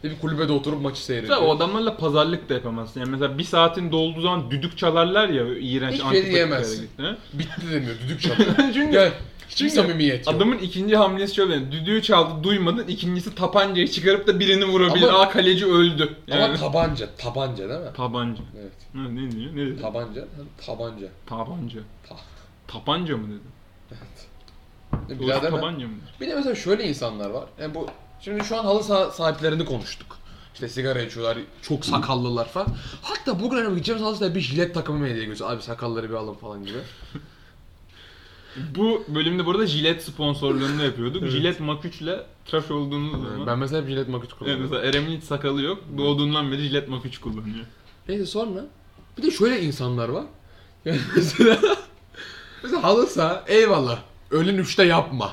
Bir 0.04 0.18
kulübede 0.18 0.52
oturup 0.52 0.82
maçı 0.82 1.04
seyrediyor. 1.04 1.34
Mesela 1.36 1.50
o 1.52 1.56
adamlarla 1.56 1.96
pazarlık 1.96 2.48
da 2.48 2.54
yapamazsın. 2.54 3.00
Yani 3.00 3.10
mesela 3.10 3.38
bir 3.38 3.44
saatin 3.44 3.92
dolduğu 3.92 4.20
zaman 4.20 4.50
düdük 4.50 4.78
çalarlar 4.78 5.28
ya 5.28 5.44
iğrenç 5.44 5.92
Hiçbir 5.94 5.98
şey 5.98 6.08
antipatik 6.08 6.32
diyemezsin. 6.34 6.88
hareket, 6.96 7.20
ha? 7.20 7.38
Bitti 7.38 7.72
demiyor 7.72 7.94
düdük 8.04 8.20
çalıyor. 8.22 8.48
Çünkü 8.74 8.90
Gel. 8.92 9.12
Hiçbir 9.48 9.68
samimiyet 9.68 10.26
yok. 10.26 10.36
Adamın 10.36 10.58
ikinci 10.58 10.96
hamlesi 10.96 11.34
şöyle 11.34 11.54
yani 11.54 11.72
düdüğü 11.72 12.02
çaldı 12.02 12.44
duymadın 12.44 12.86
ikincisi 12.86 13.34
tabancayı 13.34 13.88
çıkarıp 13.88 14.26
da 14.26 14.40
birini 14.40 14.64
vurabilir. 14.64 15.08
Ama- 15.08 15.18
Aa 15.18 15.28
kaleci 15.28 15.66
öldü. 15.66 16.14
Yani. 16.26 16.42
Ama 16.44 16.54
tabanca, 16.54 17.08
tabanca 17.18 17.68
değil 17.68 17.80
mi? 17.80 17.86
tabanca. 17.96 18.42
Evet. 18.60 18.72
Ha, 18.92 19.08
ne 19.08 19.30
diyor? 19.32 19.56
Ne 19.56 19.66
dedi? 19.66 19.80
Tabanca, 19.82 20.24
tabanca. 20.66 21.06
tabanca. 21.26 21.80
Ta. 22.08 22.16
Tapanca 22.68 23.16
mı 23.16 23.28
dedi? 23.28 23.38
Bir 25.08 25.18
Doğrusu 25.18 25.28
daha 25.30 25.42
deme. 25.42 25.56
tabanca 25.56 25.86
mı? 25.86 25.92
Bir 26.20 26.28
de 26.28 26.34
mesela 26.34 26.54
şöyle 26.54 26.88
insanlar 26.88 27.30
var. 27.30 27.44
Yani 27.60 27.74
bu 27.74 27.86
şimdi 28.20 28.44
şu 28.44 28.56
an 28.58 28.64
halı 28.64 28.84
saha 28.84 29.10
sahiplerini 29.10 29.64
konuştuk. 29.64 30.18
İşte 30.54 30.68
sigara 30.68 31.02
içiyorlar, 31.02 31.38
çok 31.62 31.84
sakallılar 31.86 32.48
falan. 32.48 32.68
Hatta 33.02 33.40
bugün 33.40 33.56
hani 33.56 33.68
gideceğimiz 33.74 34.06
halı 34.06 34.16
sahaya 34.16 34.34
bir 34.34 34.40
jilet 34.40 34.74
takımı 34.74 34.98
mı 34.98 35.06
hediye 35.06 35.24
götürüyor. 35.24 35.50
Abi 35.50 35.62
sakalları 35.62 36.10
bir 36.10 36.14
alın 36.14 36.34
falan 36.34 36.64
gibi. 36.64 36.78
Bu 38.76 39.04
bölümde 39.08 39.46
burada 39.46 39.64
Gillette 39.64 40.00
sponsorluğunu 40.00 40.82
yapıyorduk. 40.84 41.22
Evet. 41.22 41.32
3 41.84 42.00
ile 42.00 42.26
tıraş 42.46 42.70
olduğunuz 42.70 43.12
zaman. 43.12 43.46
ben 43.46 43.58
mesela 43.58 43.82
hep 43.82 43.88
jilet 43.88 44.08
Evet, 44.32 44.38
kullanıyorum. 44.38 44.62
mesela 44.70 44.88
Erem'in 44.88 45.16
hiç 45.16 45.24
sakalı 45.24 45.62
yok. 45.62 45.78
Doğduğundan 45.98 46.52
beri 46.52 46.62
Mach 46.88 47.06
3 47.06 47.18
kullanıyor. 47.20 47.64
Neyse 48.08 48.26
sonra 48.26 48.64
bir 49.18 49.22
de 49.22 49.30
şöyle 49.30 49.62
insanlar 49.62 50.08
var. 50.08 50.24
Yani 50.84 50.98
mesela 51.16 51.58
mesela 52.62 52.82
halı 52.82 53.06
saha 53.06 53.44
eyvallah. 53.46 53.98
Öğlen 54.30 54.56
3'te 54.58 54.84
yapma. 54.84 55.32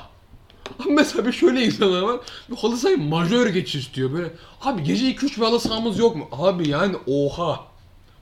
Mesela 0.90 1.26
bir 1.26 1.32
şöyle 1.32 1.64
insanlar 1.64 2.02
var. 2.02 2.20
Bir 2.50 2.56
halı 2.56 2.76
sahayı 2.76 2.98
majör 2.98 3.46
geç 3.46 3.74
istiyor 3.74 4.12
böyle. 4.12 4.30
Abi 4.62 4.82
gece 4.82 5.06
2-3 5.10 5.36
bir 5.36 5.42
halı 5.42 5.60
sahamız 5.60 5.98
yok 5.98 6.16
mu? 6.16 6.28
Abi 6.32 6.68
yani 6.68 6.96
oha. 7.06 7.60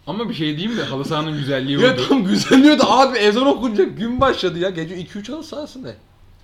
Ama 0.07 0.29
bir 0.29 0.35
şey 0.35 0.57
diyeyim 0.57 0.79
de 0.79 0.83
halı 0.83 1.05
sahanın 1.05 1.39
güzelliği 1.39 1.81
Ya 1.83 1.97
tam 2.09 2.25
güzelliyor 2.25 2.79
da 2.79 2.91
abi 2.91 3.19
ezan 3.19 3.47
okunacak 3.47 3.99
gün 3.99 4.21
başladı 4.21 4.59
ya. 4.59 4.71
Gece 4.71 4.95
2-3 4.95 5.33
halı 5.33 5.45
sahası 5.45 5.83
ne? 5.85 5.95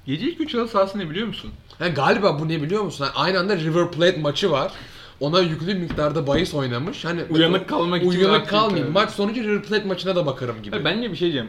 Gece 0.07 0.27
ilk 0.27 0.41
üç 0.41 0.55
halı 0.55 0.69
sahası 0.69 0.99
ne 0.99 1.11
biliyor 1.11 1.27
musun? 1.27 1.51
Ha, 1.79 1.89
galiba 1.89 2.39
bu 2.41 2.49
ne 2.49 2.63
biliyor 2.63 2.83
musun? 2.83 3.05
Ha, 3.05 3.13
aynı 3.23 3.39
anda 3.39 3.57
River 3.57 3.91
Plate 3.91 4.21
maçı 4.21 4.51
var. 4.51 4.73
Ona 5.21 5.41
yüklü 5.41 5.75
miktarda 5.75 6.27
bahis 6.27 6.55
oynamış. 6.55 7.05
Hani 7.05 7.21
Uyanık 7.31 7.69
kalmak 7.69 8.03
için 8.03 8.11
Uyanık 8.11 8.35
aktivite. 8.35 8.51
kalmayayım. 8.57 8.93
Maç 8.93 9.11
sonucu 9.11 9.43
River 9.43 9.63
Plate 9.63 9.85
maçına 9.85 10.17
da 10.17 10.27
bakarım 10.27 10.63
gibi. 10.63 10.71
Hayır, 10.71 10.85
bence 10.85 11.11
bir 11.11 11.17
şey 11.17 11.33
diyeceğim. 11.33 11.49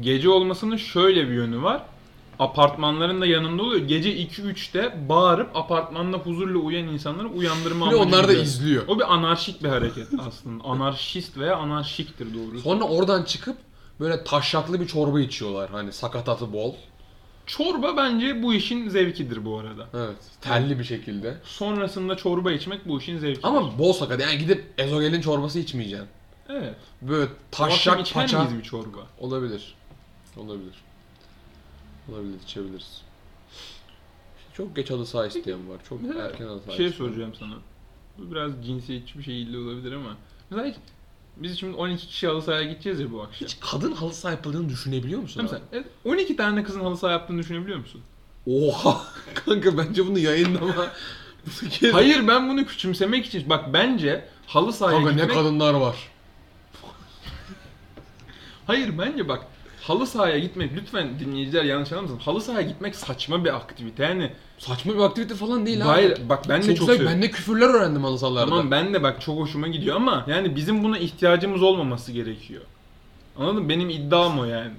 Gece 0.00 0.28
olmasının 0.28 0.76
şöyle 0.76 1.28
bir 1.28 1.34
yönü 1.34 1.62
var. 1.62 1.82
Apartmanların 2.38 3.20
da 3.20 3.26
yanında 3.26 3.62
oluyor. 3.62 3.86
Gece 3.86 4.16
2-3'te 4.16 5.08
bağırıp 5.08 5.56
apartmanda 5.56 6.16
huzurla 6.16 6.58
uyuyan 6.58 6.88
insanları 6.88 7.28
uyandırma 7.28 7.86
Bir 7.86 7.90
de 7.90 7.96
amacı 7.96 8.16
onlar 8.16 8.28
da 8.28 8.32
izliyor. 8.32 8.84
O 8.88 8.98
bir 8.98 9.14
anarşik 9.14 9.62
bir 9.62 9.68
hareket 9.68 10.08
aslında. 10.28 10.64
Anarşist 10.64 11.38
veya 11.38 11.56
anarşiktir 11.56 12.34
doğrusu. 12.34 12.60
Sonra 12.60 12.84
oradan 12.84 13.22
çıkıp 13.22 13.56
böyle 14.00 14.24
taşraklı 14.24 14.80
bir 14.80 14.86
çorba 14.86 15.20
içiyorlar. 15.20 15.70
Hani 15.70 15.92
sakatatı 15.92 16.52
bol. 16.52 16.74
Çorba 17.46 17.96
bence 17.96 18.42
bu 18.42 18.54
işin 18.54 18.88
zevkidir 18.88 19.44
bu 19.44 19.58
arada. 19.58 19.86
Evet. 19.94 20.16
Telli 20.40 20.78
bir 20.78 20.84
şekilde. 20.84 21.36
Sonrasında 21.44 22.16
çorba 22.16 22.52
içmek 22.52 22.88
bu 22.88 22.98
işin 22.98 23.18
zevkidir. 23.18 23.48
Ama 23.48 23.78
bol 23.78 23.92
sakat. 23.92 24.20
Yani 24.20 24.38
gidip 24.38 24.64
ezogelin 24.78 25.20
çorbası 25.20 25.58
içmeyeceksin. 25.58 26.08
evet. 26.48 26.74
Böyle 27.02 27.30
içer 27.70 28.04
paça. 28.14 28.48
bir 28.58 28.62
çorba? 28.62 28.98
Olabilir. 29.20 29.74
Olabilir. 30.36 30.74
Olabilir 32.08 32.40
içebiliriz. 32.44 33.02
Çok 34.54 34.76
geç 34.76 34.90
halı 34.90 35.06
saha 35.06 35.26
isteyen 35.26 35.68
var. 35.68 35.78
Çok 35.88 36.02
Mesela 36.02 36.24
erken 36.24 36.46
halı 36.46 36.60
Bir 36.60 36.66
saha 36.66 36.76
şey 36.76 36.86
isteyen. 36.86 37.08
soracağım 37.08 37.34
sana. 37.38 37.54
Bu 38.18 38.30
biraz 38.30 38.52
cinsiyetçi 38.66 39.18
bir 39.18 39.24
şey 39.24 39.56
olabilir 39.56 39.92
ama. 39.92 40.16
Mesela 40.50 40.68
hiç, 40.68 40.76
biz 41.36 41.58
şimdi 41.58 41.76
12 41.76 42.06
kişi 42.06 42.26
halı 42.26 42.42
sahaya 42.42 42.64
gideceğiz 42.64 43.00
ya 43.00 43.12
bu 43.12 43.22
akşam. 43.22 43.48
Hiç 43.48 43.56
kadın 43.60 43.92
halı 43.92 44.14
saha 44.14 44.32
yapıldığını 44.32 44.68
düşünebiliyor 44.68 45.20
musun? 45.20 45.42
Mesela 45.42 45.62
evet, 45.72 45.86
12 46.04 46.36
tane 46.36 46.62
kızın 46.64 46.80
halı 46.80 46.96
saha 46.96 47.12
yaptığını 47.12 47.38
düşünebiliyor 47.38 47.78
musun? 47.78 48.00
Oha! 48.46 49.02
Kanka 49.34 49.78
bence 49.78 50.06
bunu 50.06 50.18
yayınlama. 50.18 50.86
Hayır 51.92 52.28
ben 52.28 52.48
bunu 52.48 52.66
küçümsemek 52.66 53.26
için 53.26 53.50
bak 53.50 53.72
bence 53.72 54.28
halı 54.46 54.72
sahaya 54.72 54.96
Kanka 54.96 55.12
ne 55.12 55.16
gitmek 55.16 55.36
kadınlar 55.36 55.74
var. 55.74 55.96
Hayır 58.66 58.98
bence 58.98 59.28
bak 59.28 59.46
halı 59.82 60.06
sahaya 60.06 60.38
gitmek 60.38 60.70
lütfen 60.76 61.18
dinleyiciler 61.20 61.64
yanlış 61.64 61.92
anlamasın. 61.92 62.18
Halı 62.18 62.40
sahaya 62.40 62.68
gitmek 62.68 62.96
saçma 62.96 63.44
bir 63.44 63.56
aktivite. 63.56 64.04
Yani 64.04 64.32
Saçma 64.58 64.94
bir 64.94 65.00
aktivite 65.00 65.34
falan 65.34 65.66
değil 65.66 65.78
abi. 65.78 65.88
hayır 65.88 66.18
bak 66.28 66.48
ben 66.48 66.62
de 66.62 66.66
çok, 66.66 66.76
çok, 66.76 66.86
seviyorum. 66.86 67.14
Ben 67.14 67.22
de 67.22 67.30
küfürler 67.30 67.68
öğrendim 67.68 68.04
halı 68.04 68.18
sahalarda. 68.18 68.50
Tamam 68.50 68.70
ben 68.70 68.94
de 68.94 69.02
bak 69.02 69.20
çok 69.20 69.38
hoşuma 69.38 69.68
gidiyor 69.68 69.96
ama 69.96 70.24
yani 70.28 70.56
bizim 70.56 70.84
buna 70.84 70.98
ihtiyacımız 70.98 71.62
olmaması 71.62 72.12
gerekiyor. 72.12 72.62
Anladın 73.38 73.62
mı? 73.62 73.68
Benim 73.68 73.90
iddiam 73.90 74.38
o 74.38 74.44
yani. 74.44 74.72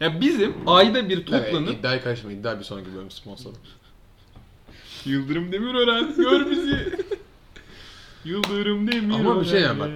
Ya 0.00 0.20
bizim 0.20 0.54
ayda 0.66 1.08
bir 1.08 1.26
toplanıp 1.26 1.68
Evet, 1.68 1.78
iddiayı 1.78 2.02
karışma. 2.02 2.32
İddia 2.32 2.58
bir 2.58 2.64
sonraki 2.64 2.94
bölüm 2.94 3.10
sponsoru. 3.10 3.54
Yıldırım 5.04 5.52
Demirören 5.52 6.14
gör 6.16 6.50
bizi. 6.50 6.92
Yıldırım 8.24 8.92
Demirören. 8.92 9.24
Ama 9.24 9.40
bir 9.40 9.46
şey 9.46 9.60
yani 9.60 9.80
bak. 9.80 9.90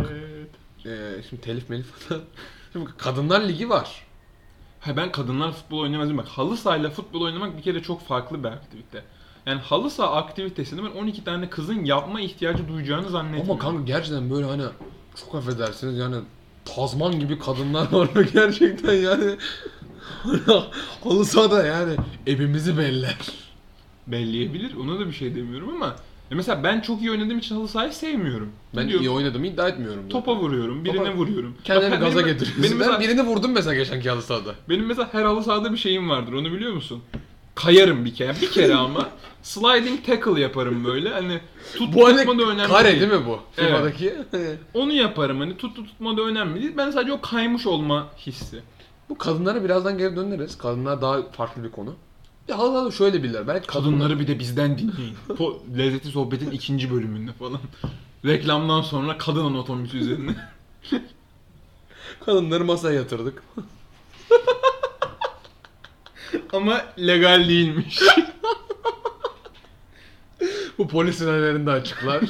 Ee, 0.86 1.22
şimdi 1.30 1.42
telif 1.42 1.68
melif 1.68 1.86
falan. 1.86 2.22
Şimdi 2.72 2.90
kadınlar 2.98 3.48
ligi 3.48 3.68
var. 3.68 4.09
Ha 4.80 4.96
ben 4.96 5.12
kadınlar 5.12 5.52
futbol 5.52 5.78
oynamazım 5.78 6.18
bak. 6.18 6.28
Halı 6.28 6.56
sahayla 6.56 6.90
futbol 6.90 7.20
oynamak 7.20 7.56
bir 7.56 7.62
kere 7.62 7.82
çok 7.82 8.06
farklı 8.06 8.44
bir 8.44 8.48
aktivite. 8.48 9.04
Yani 9.46 9.60
halı 9.60 9.90
saha 9.90 10.16
aktivitesini 10.16 10.82
ben 10.84 10.90
12 11.00 11.24
tane 11.24 11.50
kızın 11.50 11.84
yapma 11.84 12.20
ihtiyacı 12.20 12.68
duyacağını 12.68 13.10
zannetmiyorum. 13.10 13.50
Ama 13.50 13.60
kanka 13.60 13.82
gerçekten 13.82 14.30
böyle 14.30 14.46
hani 14.46 14.62
çok 15.16 15.34
affedersiniz 15.34 15.98
yani 15.98 16.16
Tazman 16.64 17.20
gibi 17.20 17.38
kadınlar 17.38 17.92
var 17.92 18.08
ve 18.16 18.22
gerçekten 18.32 18.92
yani 18.94 19.36
halı 21.04 21.24
sahada 21.24 21.66
yani 21.66 21.96
evimizi 22.26 22.78
beller. 22.78 23.16
belleyebilir. 24.06 24.76
Ona 24.76 24.98
da 25.00 25.06
bir 25.06 25.12
şey 25.12 25.34
demiyorum 25.34 25.68
ama 25.68 25.96
ya 26.30 26.36
mesela 26.36 26.64
ben 26.64 26.80
çok 26.80 27.00
iyi 27.00 27.10
oynadığım 27.10 27.38
için 27.38 27.54
halı 27.54 27.68
sahayı 27.68 27.92
sevmiyorum. 27.92 28.50
Ben 28.76 28.82
Gidiyorum, 28.82 29.06
iyi 29.06 29.10
oynadım 29.10 29.44
iddia 29.44 29.68
etmiyorum. 29.68 29.96
zaten. 30.02 30.08
topa 30.08 30.36
vuruyorum, 30.36 30.84
birine 30.84 30.96
Topa- 30.98 31.14
vuruyorum. 31.16 31.54
Kendini 31.64 31.90
gaza 31.96 32.16
benim- 32.18 32.26
getiriyorsun. 32.26 32.62
Benim 32.64 32.78
mesela, 32.78 32.94
ben 32.94 33.00
birini 33.00 33.22
vurdum 33.22 33.52
mesela 33.52 33.74
geçenki 33.74 34.10
halı 34.10 34.22
sahada. 34.22 34.54
benim 34.68 34.86
mesela 34.86 35.08
her 35.12 35.22
halı 35.22 35.42
sahada 35.44 35.72
bir 35.72 35.76
şeyim 35.78 36.10
vardır. 36.10 36.32
Onu 36.32 36.52
biliyor 36.52 36.72
musun? 36.72 37.02
Kayarım 37.54 38.04
bir 38.04 38.14
kere. 38.14 38.34
Bir 38.42 38.50
kere 38.50 38.74
ama. 38.86 39.08
Sliding 39.42 40.06
tackle 40.06 40.40
yaparım 40.40 40.84
böyle. 40.84 41.08
Hani 41.08 41.40
tut 41.76 41.94
Bu 41.94 42.06
hani 42.08 42.16
tutma 42.16 42.38
da 42.38 42.42
önemli 42.50 42.68
kare 42.68 42.88
değil. 42.88 43.00
değil 43.00 43.12
mi 43.20 43.26
bu? 43.26 43.38
Evet. 43.58 43.70
FIFA'daki. 43.70 44.14
Onu 44.74 44.92
yaparım 44.92 45.40
hani 45.40 45.56
tut 45.56 45.76
tutma 45.76 46.16
da 46.16 46.22
önemli 46.22 46.62
değil. 46.62 46.72
Ben 46.76 46.90
sadece 46.90 47.12
o 47.12 47.20
kaymış 47.20 47.66
olma 47.66 48.08
hissi. 48.18 48.62
bu 49.08 49.18
kadınlara 49.18 49.64
birazdan 49.64 49.98
geri 49.98 50.16
döneriz. 50.16 50.58
Kadınlar 50.58 51.02
daha 51.02 51.22
farklı 51.32 51.64
bir 51.64 51.70
konu. 51.70 51.94
Ya 52.50 52.58
halı 52.58 52.92
şöyle 52.92 53.22
bilirler. 53.22 53.48
Belki 53.48 53.66
kadınlar 53.66 53.90
Kadınları 53.92 54.20
bir 54.20 54.26
de 54.26 54.38
bizden 54.38 54.78
dinleyin. 54.78 55.16
Po- 55.28 55.78
Lezzetli 55.78 56.10
Sohbet'in 56.10 56.50
ikinci 56.50 56.90
bölümünde 56.90 57.32
falan. 57.32 57.60
Reklamdan 58.24 58.82
sonra 58.82 59.18
kadın 59.18 59.44
anatomisi 59.44 59.96
üzerine. 59.96 60.36
kadınları 62.26 62.64
masaya 62.64 62.94
yatırdık. 62.94 63.42
Ama 66.52 66.82
legal 66.98 67.48
değilmiş. 67.48 68.00
Bu 70.78 70.88
polis 70.88 71.18
sitelerinde 71.18 71.70
açıklar. 71.70 72.20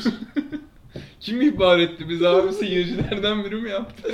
Kim 1.21 1.43
ihbar 1.43 1.79
etti 1.79 2.09
biz 2.09 2.23
abi 2.23 2.53
seyircilerden 2.53 3.45
biri 3.45 3.55
mi 3.57 3.71
yaptı? 3.71 4.13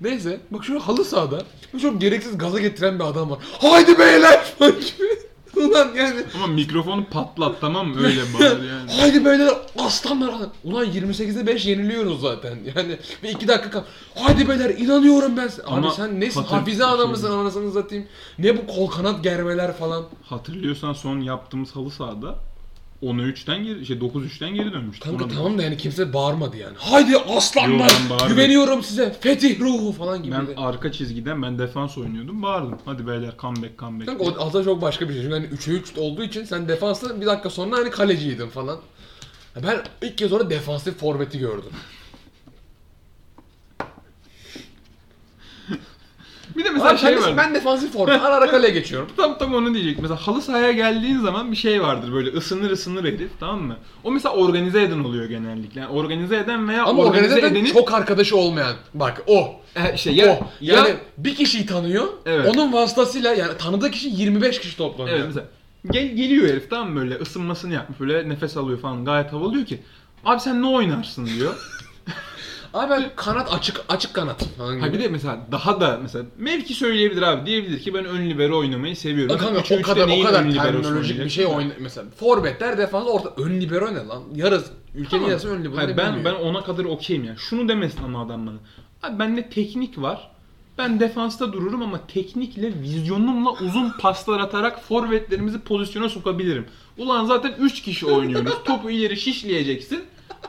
Neyse 0.00 0.40
bak 0.50 0.64
şu 0.64 0.80
halı 0.80 1.04
sahada 1.04 1.42
çok 1.82 2.00
gereksiz 2.00 2.38
gaza 2.38 2.60
getiren 2.60 2.98
bir 2.98 3.04
adam 3.04 3.30
var. 3.30 3.38
Haydi 3.60 3.98
beyler 3.98 4.44
falan 4.58 4.72
gibi. 4.80 5.20
Ulan 5.56 5.88
yani 5.96 6.20
Ama 6.34 6.46
mikrofonu 6.46 7.04
patlat 7.10 7.60
tamam 7.60 7.88
mı? 7.88 8.06
Öyle 8.06 8.20
bağır 8.34 8.62
yani. 8.68 8.90
Haydi 9.00 9.24
beyler 9.24 9.54
aslanlar. 9.78 10.34
Ulan 10.64 10.86
28'de 10.86 11.46
5 11.46 11.66
yeniliyoruz 11.66 12.20
zaten. 12.20 12.58
Yani 12.76 12.98
bir 13.22 13.28
iki 13.28 13.48
dakika 13.48 13.70
kal. 13.70 13.82
Haydi 14.14 14.48
beyler 14.48 14.70
inanıyorum 14.70 15.36
ben. 15.36 15.46
Abi 15.46 15.50
Ama 15.66 15.90
sen 15.90 16.20
nesin? 16.20 16.40
hatır- 16.40 16.56
Hafize 16.56 16.82
şey- 16.82 16.92
adamısın 16.92 17.30
anasını 17.30 17.72
satayım. 17.72 18.06
Ne 18.38 18.56
bu 18.56 18.66
kol 18.66 18.86
kanat 18.86 19.22
germeler 19.24 19.76
falan. 19.76 20.04
Hatırlıyorsan 20.24 20.92
son 20.92 21.20
yaptığımız 21.20 21.76
halı 21.76 21.90
sahada 21.90 22.34
10'a 23.02 23.22
3'ten 23.22 23.64
geri, 23.64 23.86
şey 23.86 23.96
9-3'ten 23.96 24.54
geri 24.54 24.72
dönmüştük. 24.72 25.04
Kanka 25.04 25.24
Ona 25.24 25.32
tamam 25.32 25.58
da 25.58 25.62
yani 25.62 25.76
kimse 25.76 26.12
bağırmadı 26.12 26.56
yani. 26.56 26.76
Haydi 26.78 27.16
aslanlar. 27.16 27.90
Yo, 27.90 28.16
ben. 28.20 28.28
Güveniyorum 28.28 28.82
size. 28.82 29.16
Fetih 29.20 29.60
ruhu 29.60 29.92
falan 29.92 30.22
gibi. 30.22 30.34
Ben 30.34 30.46
de. 30.46 30.54
arka 30.56 30.92
çizgiden 30.92 31.42
ben 31.42 31.58
defans 31.58 31.98
oynuyordum. 31.98 32.42
Bağırdım. 32.42 32.78
Hadi 32.84 33.06
beyler 33.06 33.32
comeback 33.38 33.78
comeback. 33.78 34.08
Kanka 34.08 34.24
o 34.24 34.46
aslında 34.46 34.64
çok 34.64 34.82
başka 34.82 35.08
bir 35.08 35.14
şey. 35.14 35.22
Çünkü 35.22 35.34
hani 35.34 35.46
3'e 35.46 35.74
3 35.74 35.98
olduğu 35.98 36.24
için 36.24 36.44
sen 36.44 36.68
defansta 36.68 37.20
bir 37.20 37.26
dakika 37.26 37.50
sonra 37.50 37.76
hani 37.76 37.90
kaleciydin 37.90 38.48
falan. 38.48 38.78
Ben 39.66 39.82
ilk 40.02 40.18
kez 40.18 40.32
orada 40.32 40.50
defansif 40.50 40.98
forveti 40.98 41.38
gördüm. 41.38 41.72
Bir 46.56 46.64
de 46.64 46.70
mesela 46.70 46.90
Abi 46.90 46.98
şey 46.98 47.20
var. 47.20 47.36
ben 47.36 47.54
defansif 47.54 47.92
forvet. 47.92 48.22
Ara 48.22 48.34
ara 48.34 48.46
kaleye 48.50 48.72
geçiyorum. 48.72 49.08
Tam 49.16 49.38
tam 49.38 49.54
onu 49.54 49.74
diyecek. 49.74 49.98
Mesela 49.98 50.16
halı 50.26 50.42
sahaya 50.42 50.72
geldiğin 50.72 51.18
zaman 51.18 51.52
bir 51.52 51.56
şey 51.56 51.82
vardır 51.82 52.12
böyle 52.12 52.30
ısınır 52.30 52.70
ısınır 52.70 53.04
herif 53.04 53.30
tamam 53.40 53.62
mı? 53.62 53.76
O 54.04 54.10
mesela 54.10 54.34
organize 54.34 54.82
eden 54.82 54.98
oluyor 54.98 55.24
genellikle. 55.24 55.80
Yani 55.80 55.92
organize 55.92 56.36
eden 56.36 56.68
veya 56.68 56.84
Ama 56.84 57.02
organize, 57.02 57.34
organize 57.34 57.46
edenin 57.46 57.72
çok 57.72 57.94
arkadaşı 57.94 58.36
olmayan. 58.36 58.74
Bak 58.94 59.22
o. 59.26 59.60
e, 59.76 59.96
şey 59.96 60.14
ya, 60.14 60.26
o. 60.26 60.46
ya 60.60 60.74
Yani 60.74 60.94
bir 61.18 61.34
kişiyi 61.34 61.66
tanıyor. 61.66 62.08
Evet. 62.26 62.46
Onun 62.56 62.72
vasıtasıyla 62.72 63.34
yani 63.34 63.56
tanıdığı 63.58 63.90
kişi 63.90 64.08
25 64.08 64.60
kişi 64.60 64.76
toplanıyor. 64.76 65.16
evet 65.16 65.26
mesela 65.26 65.46
gel, 65.90 66.06
geliyor 66.16 66.48
herif 66.48 66.70
tamam 66.70 66.90
mı 66.90 67.00
böyle 67.00 67.14
ısınmasını 67.14 67.74
yapmış 67.74 68.00
böyle 68.00 68.28
nefes 68.28 68.56
alıyor 68.56 68.80
falan 68.80 69.04
gayet 69.04 69.32
havalı 69.32 69.54
diyor 69.54 69.66
ki 69.66 69.80
abi 70.24 70.40
sen 70.40 70.62
ne 70.62 70.66
oynarsın 70.66 71.26
diyor. 71.26 71.54
Abi 72.74 72.90
ben 72.90 73.10
kanat 73.16 73.54
açık 73.54 73.80
açık 73.88 74.14
kanat 74.14 74.44
falan 74.44 74.74
gibi. 74.76 74.86
ha 74.86 74.92
bir 74.92 74.98
de 75.00 75.08
mesela 75.08 75.46
daha 75.52 75.80
da 75.80 75.98
mesela 76.02 76.24
mevki 76.38 76.74
söyleyebilir 76.74 77.22
abi 77.22 77.46
diyebilir 77.46 77.80
ki 77.80 77.94
ben 77.94 78.04
ön 78.04 78.30
libero 78.30 78.58
oynamayı 78.58 78.96
seviyorum. 78.96 79.38
Kanka 79.38 79.60
Üçü 79.60 79.78
o 79.78 79.82
kadar 79.82 80.08
o 80.08 80.22
kadar 80.22 80.50
terminolojik 80.52 81.24
bir 81.24 81.30
şey 81.30 81.46
oyna 81.46 81.72
mesela 81.78 82.06
forvetler 82.16 82.78
defans 82.78 83.06
orta 83.08 83.42
ön 83.42 83.60
libero 83.60 83.94
ne 83.94 84.06
lan? 84.06 84.22
Yarısı 84.34 84.72
ülkenin 84.94 85.10
Tamam. 85.10 85.30
yarısı 85.30 85.48
ön 85.48 85.64
libero. 85.64 85.76
Hayır, 85.76 85.96
ben 85.96 86.24
ben 86.24 86.34
ona 86.34 86.64
kadar 86.64 86.84
okeyim 86.84 87.24
yani. 87.24 87.38
Şunu 87.38 87.68
demesin 87.68 88.04
ama 88.04 88.22
adam 88.22 88.46
bana. 88.46 88.56
Abi 89.02 89.18
bende 89.18 89.48
teknik 89.50 89.98
var. 89.98 90.30
Ben 90.78 91.00
defansta 91.00 91.52
dururum 91.52 91.82
ama 91.82 92.06
teknikle, 92.06 92.72
vizyonumla 92.82 93.50
uzun 93.50 93.92
paslar 94.00 94.40
atarak 94.40 94.82
forvetlerimizi 94.82 95.58
pozisyona 95.58 96.08
sokabilirim. 96.08 96.66
Ulan 96.98 97.24
zaten 97.24 97.54
3 97.60 97.82
kişi 97.82 98.06
oynuyoruz. 98.06 98.52
Topu 98.64 98.90
ileri 98.90 99.16
şişleyeceksin. 99.16 100.04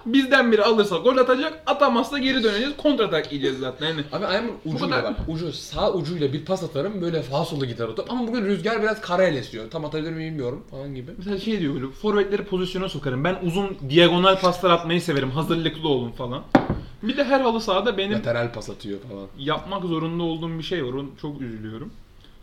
Bizden 0.05 0.51
biri 0.51 0.63
alırsa 0.63 0.97
gol 0.97 1.17
atacak, 1.17 1.63
atamazsa 1.65 2.17
geri 2.17 2.43
döneceğiz. 2.43 2.77
Kontratak 2.77 3.31
yiyeceğiz 3.31 3.59
zaten. 3.59 3.87
Yani 3.87 4.01
Abi 4.11 4.25
ayağımın 4.25 4.51
ucuyla 4.65 4.87
kadar. 4.97 5.03
bak. 5.03 5.19
Ucu 5.27 5.51
sağ 5.53 5.93
ucuyla 5.93 6.33
bir 6.33 6.45
pas 6.45 6.63
atarım 6.63 7.01
böyle 7.01 7.23
sola 7.23 7.65
gider 7.65 7.87
o 7.87 7.95
top. 7.95 8.11
Ama 8.11 8.27
bugün 8.27 8.45
rüzgar 8.45 8.81
biraz 8.81 9.01
karayla 9.01 9.39
esiyor. 9.39 9.71
Tam 9.71 9.85
atabilir 9.85 10.11
miyim 10.11 10.31
bilmiyorum 10.31 10.63
falan 10.71 10.95
gibi. 10.95 11.11
mesela 11.17 11.39
şey 11.39 11.59
diyor 11.59 11.73
böyle 11.73 11.87
forvetleri 11.87 12.43
pozisyona 12.45 12.89
sokarım. 12.89 13.23
Ben 13.23 13.37
uzun 13.43 13.77
diagonal 13.89 14.39
paslar 14.39 14.69
atmayı 14.69 15.01
severim. 15.01 15.31
Hazırlıklı 15.31 15.89
olun 15.89 16.11
falan. 16.11 16.43
Bir 17.03 17.17
de 17.17 17.23
her 17.23 17.41
halı 17.41 17.61
sahada 17.61 17.97
benim 17.97 18.13
Lateral 18.13 18.53
pas 18.53 18.69
atıyor 18.69 18.99
falan. 19.09 19.27
yapmak 19.39 19.83
zorunda 19.83 20.23
olduğum 20.23 20.57
bir 20.57 20.63
şey 20.63 20.85
var. 20.85 20.93
Onu 20.93 21.09
çok 21.21 21.41
üzülüyorum. 21.41 21.91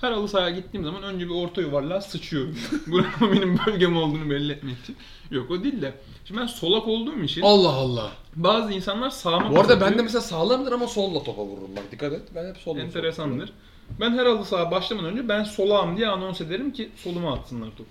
Her 0.00 0.12
halı 0.12 0.28
sahaya 0.28 0.50
gittiğim 0.50 0.84
zaman 0.84 1.02
önce 1.02 1.24
bir 1.28 1.34
orta 1.34 1.60
yuvarlığa 1.60 2.00
sıçıyorum. 2.00 2.56
Buranın 2.86 3.32
benim 3.36 3.58
bölgem 3.66 3.96
olduğunu 3.96 4.30
belli 4.30 4.52
etmek 4.52 4.76
için. 4.82 4.96
Yok 5.30 5.50
o 5.50 5.64
değil 5.64 5.82
de. 5.82 5.94
Şimdi 6.24 6.40
ben 6.40 6.46
solak 6.46 6.88
olduğum 6.88 7.22
için 7.22 7.42
Allah 7.42 7.72
Allah. 7.72 8.12
bazı 8.36 8.72
insanlar 8.72 9.10
sağıma 9.10 9.54
Bu 9.56 9.60
arada 9.60 9.80
ben 9.80 9.98
de 9.98 10.02
mesela 10.02 10.20
sağlamdır 10.20 10.72
ama 10.72 10.86
solla 10.86 11.22
topa 11.22 11.42
vururum 11.42 11.76
bak 11.76 11.84
dikkat 11.92 12.12
et. 12.12 12.22
Ben 12.34 12.48
hep 12.48 12.56
solla. 12.56 12.80
enteresandır. 12.80 13.52
Ben 14.00 14.10
her 14.18 14.26
halı 14.26 14.44
saha 14.44 14.70
başlamadan 14.70 15.10
önce 15.12 15.28
ben 15.28 15.44
solağım 15.44 15.96
diye 15.96 16.08
anons 16.08 16.40
ederim 16.40 16.72
ki 16.72 16.90
soluma 16.96 17.32
atsınlar 17.34 17.70
topu. 17.70 17.90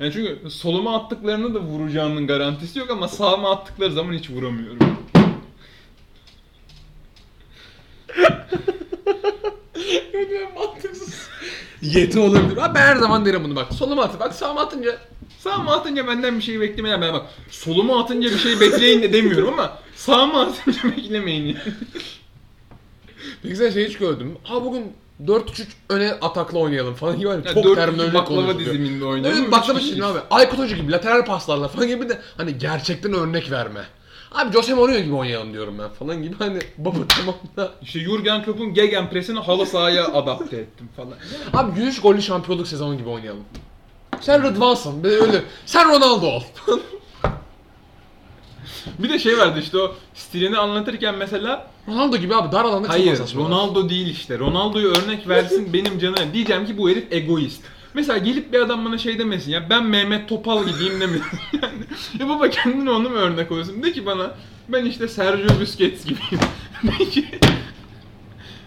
Yani 0.00 0.12
çünkü 0.12 0.50
soluma 0.50 0.96
attıklarını 0.96 1.54
da 1.54 1.60
vuracağımın 1.60 2.26
garantisi 2.26 2.78
yok 2.78 2.90
ama 2.90 3.08
sağıma 3.08 3.50
attıkları 3.50 3.92
zaman 3.92 4.12
hiç 4.12 4.30
vuramıyorum. 4.30 4.78
Mantıksız. 10.56 11.28
Yeti 11.82 12.18
olabilir. 12.18 12.56
Abi 12.56 12.74
ben 12.74 12.80
her 12.80 12.96
zaman 12.96 13.26
derim 13.26 13.44
bunu 13.44 13.56
bak. 13.56 13.72
Soluma 13.74 14.02
at. 14.02 14.20
Bak 14.20 14.34
sağıma 14.34 14.60
atınca. 14.60 14.96
Sağıma 15.38 15.72
atınca 15.74 16.06
benden 16.06 16.38
bir 16.38 16.42
şey 16.42 16.60
beklemeyin. 16.60 17.00
Ben 17.00 17.12
bak 17.12 17.26
soluma 17.50 18.00
atınca 18.02 18.30
bir 18.30 18.38
şey 18.38 18.60
bekleyin 18.60 19.02
de 19.02 19.12
demiyorum 19.12 19.48
ama 19.48 19.78
sağıma 19.96 20.40
atınca 20.42 20.78
beklemeyin. 20.96 21.44
yani. 21.46 21.56
Peki 23.42 23.56
sen 23.56 23.70
şey 23.70 23.88
hiç 23.88 23.98
gördün 23.98 24.26
mü? 24.26 24.34
Ha 24.42 24.64
bugün 24.64 24.92
4-3 25.26 25.64
öne 25.88 26.12
atakla 26.12 26.58
oynayalım 26.58 26.94
falan 26.94 27.18
gibi 27.18 27.28
hani 27.28 27.44
çok 27.54 27.74
terminolojik 27.74 28.14
baklava 28.14 28.40
konuşuluyor. 28.40 28.58
diziminde 28.74 29.04
oynuyor. 29.04 29.34
Evet 29.38 29.52
baklava 29.52 29.80
çizimi 29.80 30.04
abi. 30.04 30.18
Aykut 30.30 30.58
Hoca 30.58 30.76
gibi 30.76 30.92
lateral 30.92 31.24
paslarla 31.24 31.68
falan 31.68 31.88
gibi 31.88 32.08
de 32.08 32.18
hani 32.36 32.58
gerçekten 32.58 33.12
örnek 33.12 33.50
verme. 33.50 33.80
Abi 34.32 34.52
Jose 34.52 34.74
Mourinho 34.74 34.98
gibi 35.00 35.14
oynayalım 35.14 35.52
diyorum 35.52 35.78
ben 35.78 35.88
falan 35.88 36.22
gibi 36.22 36.34
hani 36.38 36.58
baba 36.78 36.96
tamam 37.08 37.34
da. 37.56 37.72
İşte 37.82 38.00
Jurgen 38.00 38.44
Klopp'un 38.44 38.74
gegenpressini 38.74 39.38
halı 39.38 39.66
sahaya 39.66 40.06
adapte 40.06 40.56
ettim 40.56 40.88
falan. 40.96 41.12
Abi 41.52 41.80
103 41.80 42.00
gollü 42.00 42.22
şampiyonluk 42.22 42.68
sezonu 42.68 42.98
gibi 42.98 43.08
oynayalım. 43.08 43.44
Sen 44.20 44.42
Rıdvan'sın 44.42 45.02
böyle 45.02 45.22
öyle. 45.22 45.42
Sen 45.66 45.88
Ronaldo 45.88 46.26
ol. 46.26 46.42
Bir 48.98 49.08
de 49.08 49.18
şey 49.18 49.38
vardı 49.38 49.60
işte 49.60 49.78
o 49.78 49.94
stilini 50.14 50.58
anlatırken 50.58 51.14
mesela 51.14 51.66
Ronaldo 51.88 52.16
gibi 52.16 52.34
abi 52.34 52.52
dar 52.52 52.64
alanda 52.64 52.88
Hayır. 52.88 53.18
Ronaldo 53.36 53.88
değil 53.88 54.06
işte. 54.06 54.38
Ronaldo'yu 54.38 54.88
örnek 54.88 55.28
versin 55.28 55.72
benim 55.72 55.98
canım. 55.98 56.32
Diyeceğim 56.34 56.66
ki 56.66 56.78
bu 56.78 56.90
herif 56.90 57.12
egoist. 57.12 57.62
Mesela 57.94 58.18
gelip 58.18 58.52
bir 58.52 58.60
adam 58.60 58.84
bana 58.84 58.98
şey 58.98 59.18
demesin 59.18 59.50
ya 59.50 59.70
ben 59.70 59.84
Mehmet 59.84 60.28
Topal 60.28 60.66
gibiyim 60.66 61.00
demesin. 61.00 61.24
yani, 61.62 61.84
ya 62.18 62.28
baba 62.28 62.50
kendine 62.50 62.90
onu 62.90 63.10
mu 63.10 63.16
örnek 63.16 63.52
oluyorsun? 63.52 63.82
De 63.82 63.92
ki 63.92 64.06
bana 64.06 64.34
ben 64.68 64.84
işte 64.84 65.08
Sergio 65.08 65.60
Busquets 65.60 66.04
gibiyim. 66.04 66.40
de 66.82 67.04
ki 67.04 67.24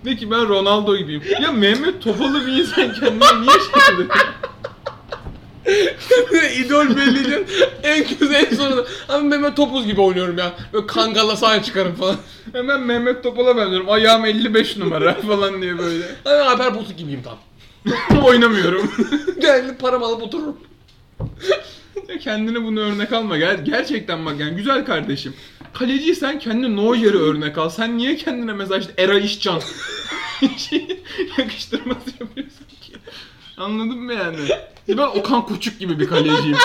de 0.06 0.16
ki 0.16 0.32
ben 0.32 0.50
Ronaldo 0.50 0.98
gibiyim. 0.98 1.24
Ya 1.42 1.52
Mehmet 1.52 2.02
Topal'ı 2.04 2.48
bir 2.48 2.52
insan 2.52 2.94
kendine 2.94 3.42
niye 3.42 3.52
şey 3.52 3.96
oluyor? 3.96 4.10
İdol 6.58 6.96
belli 6.96 7.46
en 7.84 8.04
kötü 8.04 8.34
en 8.34 8.56
sonunda. 8.56 8.86
Abi 9.10 9.24
Mehmet 9.24 9.56
Topuz 9.56 9.86
gibi 9.86 10.02
oynuyorum 10.02 10.38
ya. 10.38 10.54
Böyle 10.74 10.88
kangalla 10.88 11.36
sahaya 11.36 11.64
çıkarım 11.64 11.96
falan. 11.96 12.16
Ben 12.54 12.82
Mehmet 12.82 13.24
Topal'a 13.24 13.58
benziyorum. 13.58 13.90
Ayağım 13.90 14.26
55 14.26 14.78
numara 14.78 15.14
falan 15.14 15.62
diye 15.62 15.78
böyle. 15.78 16.06
Abi 16.26 16.44
haber 16.44 16.76
botu 16.76 16.94
gibiyim 16.94 17.24
tam. 17.24 17.38
Oynamıyorum. 18.24 18.92
Geldi 19.42 19.78
paramı 19.78 20.06
alıp 20.06 20.24
otururum. 20.24 20.58
Ya 22.08 22.20
kendine 22.20 22.64
bunu 22.64 22.80
örnek 22.80 23.14
alma. 23.14 23.38
Ger- 23.38 23.64
gerçekten 23.64 24.26
bak 24.26 24.40
yani 24.40 24.56
güzel 24.56 24.86
kardeşim. 24.86 25.34
Kaleciysen 25.74 26.40
kendine 26.40 26.76
Neuer'i 26.76 27.18
örnek 27.18 27.58
al. 27.58 27.70
Sen 27.70 27.98
niye 27.98 28.16
kendine 28.16 28.54
mesela 28.54 28.78
işte 28.80 28.94
Era 28.98 29.20
İşcan 29.20 29.62
yakıştırması 31.38 32.10
yapıyorsun 32.20 32.66
ki? 32.82 32.94
Anladın 33.58 33.98
mı 33.98 34.14
yani? 34.14 34.38
Ben 34.88 34.98
Okan 34.98 35.46
Koçuk 35.46 35.80
gibi 35.80 36.00
bir 36.00 36.08
kaleciyim. 36.08 36.58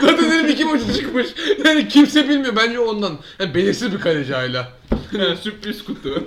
Zaten 0.00 0.30
benim 0.30 0.48
iki 0.48 0.64
maçı 0.64 0.94
çıkmış. 0.94 1.26
Yani 1.64 1.88
kimse 1.88 2.28
bilmiyor 2.28 2.56
bence 2.56 2.78
ondan. 2.80 3.18
Yani 3.40 3.54
belirsiz 3.54 3.92
bir 3.92 4.00
kaleci 4.00 4.34
hala. 4.34 4.72
Yani 5.12 5.36
sürpriz 5.36 5.84
kutu. 5.84 6.24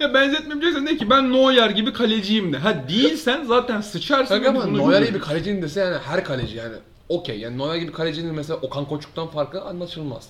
Ya 0.00 0.14
benzetmeyeceksen 0.14 0.86
de 0.86 0.96
ki 0.96 1.10
ben 1.10 1.32
Neuer 1.32 1.70
gibi 1.70 1.92
kaleciyim 1.92 2.52
de. 2.52 2.58
Ha 2.58 2.88
değilsen 2.88 3.44
zaten 3.44 3.80
sıçarsın. 3.80 4.40
Biz 4.40 4.48
ama 4.48 4.66
Neuer 4.66 5.02
gibi 5.02 5.18
kalecinin 5.20 5.62
dese 5.62 5.80
yani 5.80 5.98
her 5.98 6.24
kaleci 6.24 6.56
yani 6.56 6.74
okey. 7.08 7.40
Yani 7.40 7.58
Neuer 7.58 7.76
gibi 7.76 7.92
kalecinin 7.92 8.34
mesela 8.34 8.58
Okan 8.62 8.84
Koçuk'tan 8.84 9.28
farkı 9.28 9.62
anlaşılmaz. 9.62 10.28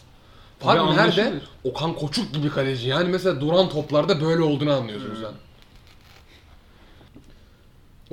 Fark 0.58 0.78
Tabii 0.78 0.90
nerede? 0.90 1.00
anlaşılır. 1.02 1.42
Okan 1.64 1.94
Koçuk 1.94 2.34
gibi 2.34 2.50
kaleci. 2.50 2.88
Yani 2.88 3.08
mesela 3.08 3.40
duran 3.40 3.68
toplarda 3.68 4.20
böyle 4.20 4.42
olduğunu 4.42 4.72
anlıyorsun 4.72 5.18
sen. 5.20 5.32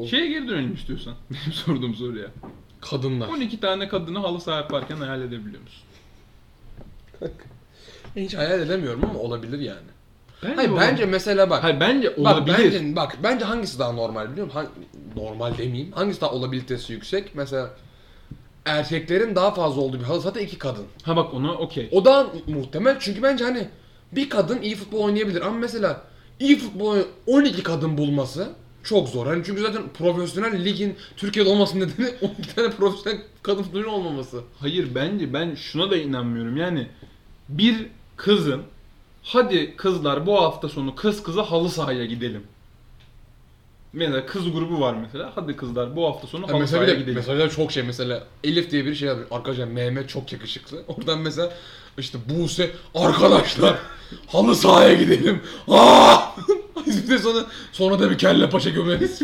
Şeye 0.06 0.28
geri 0.28 0.48
dönelim 0.48 0.74
istiyorsan. 0.74 1.13
Benim 1.32 1.54
sorduğum 1.54 1.96
soruya. 1.96 2.28
Kadınlar. 2.82 3.28
12 3.28 3.60
tane 3.60 3.88
kadını 3.88 4.20
halı 4.20 4.41
saha 4.41 4.56
yaparken 4.58 4.98
hayal 4.98 5.22
edebiliyor 5.22 5.62
musun? 5.62 5.84
Hiç 8.15 8.36
hayal 8.36 8.60
edemiyorum 8.60 9.06
ama 9.10 9.20
olabilir 9.20 9.60
yani. 9.60 9.97
Bence 10.43 10.56
Hayır 10.56 10.69
olabilir. 10.69 10.88
bence 10.91 11.06
mesela 11.06 11.50
bak. 11.50 11.63
Hayır 11.63 11.80
bence 11.80 12.10
Bak 12.12 12.17
olabilir. 12.17 12.58
bence, 12.73 12.95
bak 12.95 13.17
bence 13.23 13.45
hangisi 13.45 13.80
daha 13.80 13.91
normal 13.91 14.32
biliyor 14.32 14.45
musun? 14.45 14.60
Hang- 14.60 15.19
normal 15.23 15.58
demeyeyim. 15.58 15.91
Hangisi 15.91 16.21
daha 16.21 16.32
olabilitesi 16.32 16.93
yüksek? 16.93 17.36
Mesela 17.36 17.69
erkeklerin 18.65 19.36
daha 19.36 19.52
fazla 19.54 19.82
olduğu 19.82 20.00
bir 20.00 20.04
halı 20.04 20.21
sahada 20.21 20.39
iki 20.41 20.58
kadın. 20.58 20.86
Ha 21.04 21.15
bak 21.15 21.34
ona 21.34 21.52
okey. 21.54 21.89
O 21.91 22.06
daha 22.06 22.28
muhtemel 22.47 22.97
çünkü 23.00 23.23
bence 23.23 23.43
hani 23.43 23.67
bir 24.12 24.30
kadın 24.30 24.62
iyi 24.62 24.76
futbol 24.76 25.00
oynayabilir 25.04 25.41
ama 25.41 25.58
mesela 25.58 26.02
iyi 26.39 26.58
futbol 26.58 26.86
oynayan 26.88 27.08
12 27.28 27.63
kadın 27.63 27.97
bulması 27.97 28.50
çok 28.84 29.10
zor. 29.10 29.28
Hani 29.28 29.43
çünkü 29.45 29.62
zaten 29.62 29.82
profesyonel 29.97 30.65
ligin 30.65 30.95
Türkiye'de 31.17 31.50
olmasının 31.50 31.82
nedeni 31.88 32.12
12 32.38 32.56
tane 32.56 32.69
profesyonel 32.69 33.19
kadın 33.43 33.63
futbolcu 33.63 33.89
olmaması. 33.89 34.41
Hayır 34.60 34.88
bence 34.95 35.34
ben 35.34 35.56
şuna 35.56 35.91
da 35.91 35.97
inanmıyorum. 35.97 36.58
Yani 36.58 36.88
bir 37.50 37.86
kızın 38.17 38.62
hadi 39.28 39.76
kızlar 39.76 40.26
bu 40.26 40.42
hafta 40.42 40.70
sonu 40.70 40.96
kız 40.96 41.24
kıza 41.24 41.44
halı 41.52 41.70
sahaya 41.70 42.06
gidelim. 42.06 42.44
Mesela 43.94 44.26
kız 44.26 44.52
grubu 44.54 44.80
var 44.82 44.94
mesela. 45.02 45.32
Hadi 45.36 45.56
kızlar 45.56 45.96
bu 45.96 46.06
hafta 46.06 46.28
sonu 46.28 46.48
Ha, 46.48 46.52
halı 46.52 46.60
mesela 46.60 46.78
sahaya 46.80 46.94
bir 46.94 46.98
de, 46.98 47.02
gidelim. 47.02 47.18
mesela 47.28 47.50
çok 47.50 47.72
şey 47.72 47.84
mesela 47.84 48.24
Elif 48.44 48.72
diye 48.72 48.86
bir 48.86 48.96
şey 48.96 49.08
yazmış. 49.08 49.28
Arkadaşlar 49.32 49.66
Mehmet 49.68 50.10
çok 50.10 50.34
yakışıklı. 50.34 50.84
Oradan 50.88 51.20
mesela 51.20 51.54
işte 51.98 52.18
Buse 52.30 52.72
arkadaşlar 52.96 53.78
halı 54.28 54.56
sahaya 54.56 54.94
gidelim. 54.94 55.42
Aa! 55.68 56.18
bir 56.88 57.10
de 57.10 57.18
sonra 57.20 57.46
sonra 57.72 58.00
da 58.00 58.10
bir 58.12 58.18
kelle 58.18 58.50
paşa 58.50 58.70
gömeriz. 58.70 59.22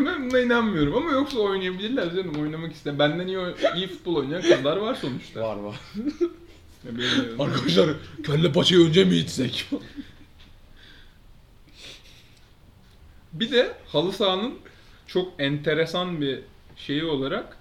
ben 0.00 0.30
buna 0.30 0.40
inanmıyorum 0.40 0.96
ama 0.96 1.10
yoksa 1.10 1.38
oynayabilirler 1.38 2.14
canım 2.14 2.42
oynamak 2.42 2.72
iste. 2.72 2.98
Benden 2.98 3.26
iyi, 3.26 3.38
iyi 3.76 3.86
futbol 3.86 4.16
oynayan 4.16 4.42
kızlar 4.42 4.76
var 4.76 4.94
sonuçta. 4.94 5.40
var 5.40 5.56
var. 5.56 5.80
Arkadaşlar 7.38 7.90
kelle 8.26 8.52
paçayı 8.52 8.86
önce 8.88 9.04
mi 9.04 9.16
içsek? 9.16 9.66
Bir 13.32 13.50
de 13.50 13.72
halı 13.88 14.12
sahanın 14.12 14.54
çok 15.06 15.32
enteresan 15.38 16.20
bir 16.20 16.40
şeyi 16.76 17.04
olarak 17.04 17.56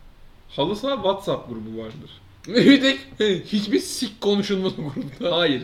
halı 0.49 0.75
saha 0.75 0.95
WhatsApp 0.95 1.49
grubu 1.49 1.77
vardır. 1.77 2.11
Bir 2.47 2.81
tek 3.17 3.45
hiçbir 3.45 3.79
sik 3.79 4.21
konuşulmadı 4.21 4.75
grupta. 4.75 5.37
Hayır. 5.37 5.63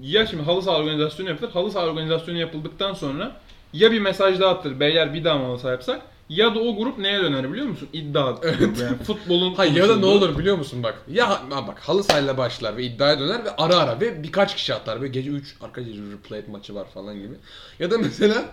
Ya 0.00 0.26
şimdi 0.26 0.42
halı 0.42 0.62
saha 0.62 0.76
organizasyonu 0.76 1.28
yapılır. 1.28 1.50
Halı 1.50 1.70
saha 1.70 1.86
organizasyonu 1.86 2.38
yapıldıktan 2.38 2.94
sonra 2.94 3.40
ya 3.72 3.92
bir 3.92 4.00
mesaj 4.00 4.40
daha 4.40 4.50
attır. 4.50 4.80
Beyler 4.80 5.14
bir 5.14 5.24
daha 5.24 5.58
saha 5.58 5.72
yapsak? 5.72 6.02
Ya 6.28 6.54
da 6.54 6.60
o 6.60 6.76
grup 6.76 6.98
neye 6.98 7.20
döner 7.20 7.52
biliyor 7.52 7.66
musun? 7.66 7.88
İddia 7.92 8.30
grubu 8.30 8.80
yani. 8.80 8.96
Futbolun 9.06 9.54
Hayır 9.54 9.74
ya 9.74 9.88
da 9.88 9.96
ne 9.96 10.06
olur 10.06 10.38
biliyor 10.38 10.58
musun 10.58 10.82
bak. 10.82 11.02
Ya 11.10 11.30
ha, 11.30 11.66
bak 11.68 11.78
halı 11.78 12.04
sahayla 12.04 12.38
başlar 12.38 12.76
ve 12.76 12.84
iddiaya 12.84 13.20
döner 13.20 13.44
ve 13.44 13.56
ara 13.56 13.76
ara 13.76 14.00
ve 14.00 14.22
birkaç 14.22 14.56
kişi 14.56 14.74
atlar. 14.74 15.00
Böyle 15.00 15.12
gece 15.12 15.30
3 15.30 15.56
arka 15.60 15.82
gece 15.82 16.00
replay 16.12 16.42
maçı 16.50 16.74
var 16.74 16.86
falan 16.94 17.14
gibi. 17.14 17.34
Ya 17.78 17.90
da 17.90 17.98
mesela 17.98 18.44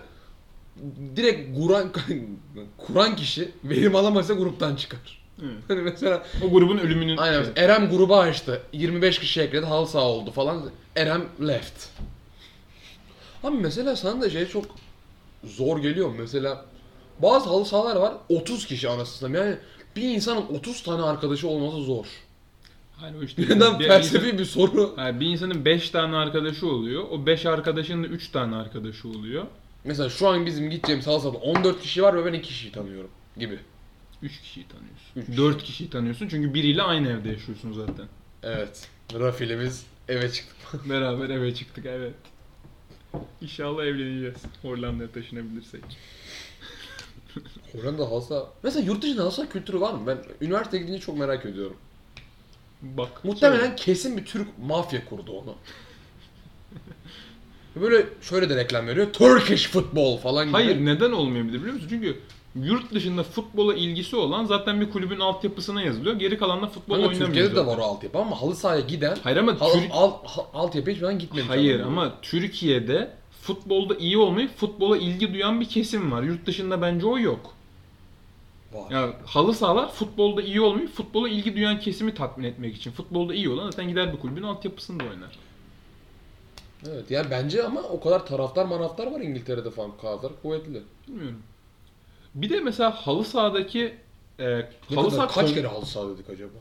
direkt 1.16 1.58
Kur'an 1.58 1.90
Kur'an 2.78 3.16
kişi 3.16 3.48
verim 3.64 3.96
alamazsa 3.96 4.34
gruptan 4.34 4.76
çıkar. 4.76 5.20
Evet. 5.42 5.52
Hani 5.68 5.80
mesela 5.80 6.22
O 6.44 6.50
grubun 6.50 6.78
ölümünün 6.78 7.16
aynen 7.16 7.42
şey. 7.44 7.52
Erem 7.56 7.90
grubu 7.90 8.16
açtı. 8.16 8.62
25 8.72 9.18
kişi 9.18 9.40
ekledi 9.40 9.66
halı 9.66 9.86
saha 9.86 10.04
oldu 10.04 10.30
falan. 10.30 10.70
Erem 10.96 11.24
left. 11.46 11.88
Abi 13.44 13.56
mesela 13.56 13.96
sana 13.96 14.20
da 14.20 14.30
şey 14.30 14.48
çok 14.48 14.64
zor 15.44 15.78
geliyor? 15.78 16.10
Mesela 16.18 16.64
bazı 17.18 17.48
halı 17.48 17.64
sahalar 17.64 17.96
var 17.96 18.14
30 18.28 18.66
kişi 18.66 18.88
anasını 18.88 19.36
yani 19.36 19.56
bir 19.96 20.02
insanın 20.02 20.46
30 20.46 20.82
tane 20.82 21.02
arkadaşı 21.02 21.48
olması 21.48 21.76
zor. 21.76 22.06
Hayır 22.96 23.14
o 23.14 23.22
işte. 23.22 23.42
Neden 23.42 23.78
bir, 23.78 23.84
felsefi 23.88 24.38
bir 24.38 24.44
soru. 24.44 24.92
Hayır, 24.96 25.20
bir 25.20 25.26
insanın 25.26 25.64
5 25.64 25.90
tane 25.90 26.16
arkadaşı 26.16 26.66
oluyor. 26.66 27.04
O 27.10 27.26
5 27.26 27.46
arkadaşının 27.46 28.04
da 28.04 28.06
3 28.06 28.28
tane 28.28 28.56
arkadaşı 28.56 29.08
oluyor. 29.08 29.46
Mesela 29.84 30.08
şu 30.08 30.28
an 30.28 30.46
bizim 30.46 30.70
gideceğimiz 30.70 31.06
halı 31.06 31.20
sahada 31.20 31.38
14 31.38 31.80
kişi 31.80 32.02
var 32.02 32.16
ve 32.16 32.24
ben 32.24 32.32
2 32.32 32.48
kişiyi 32.48 32.72
tanıyorum 32.72 33.10
gibi. 33.36 33.58
3 34.22 34.40
kişiyi 34.40 34.66
tanıyorsun. 34.68 35.32
Üç. 35.32 35.38
4 35.38 35.62
kişiyi 35.64 35.90
tanıyorsun 35.90 36.28
çünkü 36.28 36.54
biriyle 36.54 36.82
aynı 36.82 37.08
evde 37.08 37.28
yaşıyorsun 37.28 37.72
zaten. 37.72 38.06
Evet. 38.42 38.88
Rafilimiz 39.14 39.86
eve 40.08 40.32
çıktı. 40.32 40.80
Beraber 40.90 41.30
eve 41.30 41.54
çıktık 41.54 41.86
evet. 41.86 42.14
İnşallah 43.40 43.84
evleneceğiz. 43.84 44.36
Hollanda'ya 44.62 45.10
taşınabilirsek. 45.12 45.82
Hollanda 47.72 48.10
halsa... 48.10 48.46
Mesela 48.62 48.86
yurt 48.86 49.02
dışında 49.02 49.24
halsa 49.24 49.48
kültürü 49.48 49.80
var 49.80 49.92
mı? 49.92 50.00
Ben 50.06 50.18
üniversiteye 50.40 50.82
gidince 50.82 51.00
çok 51.00 51.18
merak 51.18 51.46
ediyorum. 51.46 51.76
Bak. 52.82 53.24
Muhtemelen 53.24 53.76
kesin 53.76 54.16
bir 54.16 54.24
Türk 54.24 54.48
mafya 54.58 55.04
kurdu 55.04 55.32
onu. 55.32 55.54
Böyle 57.76 58.06
şöyle 58.22 58.50
de 58.50 58.56
reklam 58.56 58.86
veriyor. 58.86 59.12
Turkish 59.12 59.68
football 59.68 60.18
falan 60.18 60.46
gibi. 60.46 60.52
Hayır 60.52 60.84
neden 60.84 61.12
olmayabilir 61.12 61.58
biliyor 61.58 61.74
musun? 61.74 61.88
Çünkü 61.90 62.18
yurt 62.54 62.94
dışında 62.94 63.22
futbola 63.22 63.74
ilgisi 63.74 64.16
olan 64.16 64.44
zaten 64.44 64.80
bir 64.80 64.90
kulübün 64.90 65.20
altyapısına 65.20 65.82
yazılıyor. 65.82 66.16
Geri 66.16 66.38
kalan 66.38 66.62
da 66.62 66.66
futbol 66.66 66.94
Kanka 66.94 67.08
oynamıyor. 67.08 67.26
Türkiye'de 67.28 67.56
de 67.56 67.66
var 67.66 67.78
o 67.78 67.82
altyapı 67.82 68.18
ama 68.18 68.42
halı 68.42 68.56
sahaya 68.56 68.80
giden 68.80 69.16
Hayır 69.22 69.36
ama 69.36 69.60
hal, 69.60 69.72
Türk- 69.72 69.90
al, 69.92 70.12
ha- 70.24 70.46
altyapı 70.54 70.90
hiçbir 70.90 71.00
zaman 71.00 71.18
gitmemiş. 71.18 71.50
Hayır 71.50 71.80
ama 71.80 72.12
Türkiye'de 72.22 73.10
futbolda 73.42 73.94
iyi 73.96 74.18
olmayıp 74.18 74.56
futbola 74.56 74.96
ilgi 74.96 75.34
duyan 75.34 75.60
bir 75.60 75.68
kesim 75.68 76.12
var. 76.12 76.22
Yurt 76.22 76.46
dışında 76.46 76.82
bence 76.82 77.06
o 77.06 77.18
yok. 77.18 77.54
Var. 78.72 78.90
Ya 78.90 79.12
halı 79.26 79.54
sahalar 79.54 79.92
futbolda 79.92 80.42
iyi 80.42 80.60
olmayıp 80.60 80.94
futbola 80.94 81.28
ilgi 81.28 81.56
duyan 81.56 81.80
kesimi 81.80 82.14
tatmin 82.14 82.44
etmek 82.44 82.76
için. 82.76 82.90
Futbolda 82.90 83.34
iyi 83.34 83.48
olan 83.48 83.70
zaten 83.70 83.88
gider 83.88 84.12
bir 84.12 84.18
kulübün 84.20 84.42
altyapısında 84.42 85.04
oynar. 85.04 85.38
Evet 86.88 87.10
yani 87.10 87.26
bence 87.30 87.64
ama 87.64 87.80
o 87.82 88.00
kadar 88.00 88.26
taraftar 88.26 88.64
manaftar 88.64 89.06
var 89.12 89.20
İngiltere'de 89.20 89.70
falan 89.70 89.96
kadar 89.96 90.32
kuvvetli. 90.42 90.82
Bilmiyorum. 91.08 91.38
Bir 92.34 92.50
de 92.50 92.60
mesela 92.60 92.90
halı 92.90 93.24
sahadaki 93.24 93.94
e, 94.38 94.44
Ne 94.48 94.96
halı 94.96 95.04
kadar, 95.10 95.16
saha 95.16 95.28
kaç 95.28 95.48
kom- 95.50 95.54
kere 95.54 95.66
halı 95.66 95.86
saha 95.86 96.08
dedik 96.08 96.30
acaba? 96.30 96.52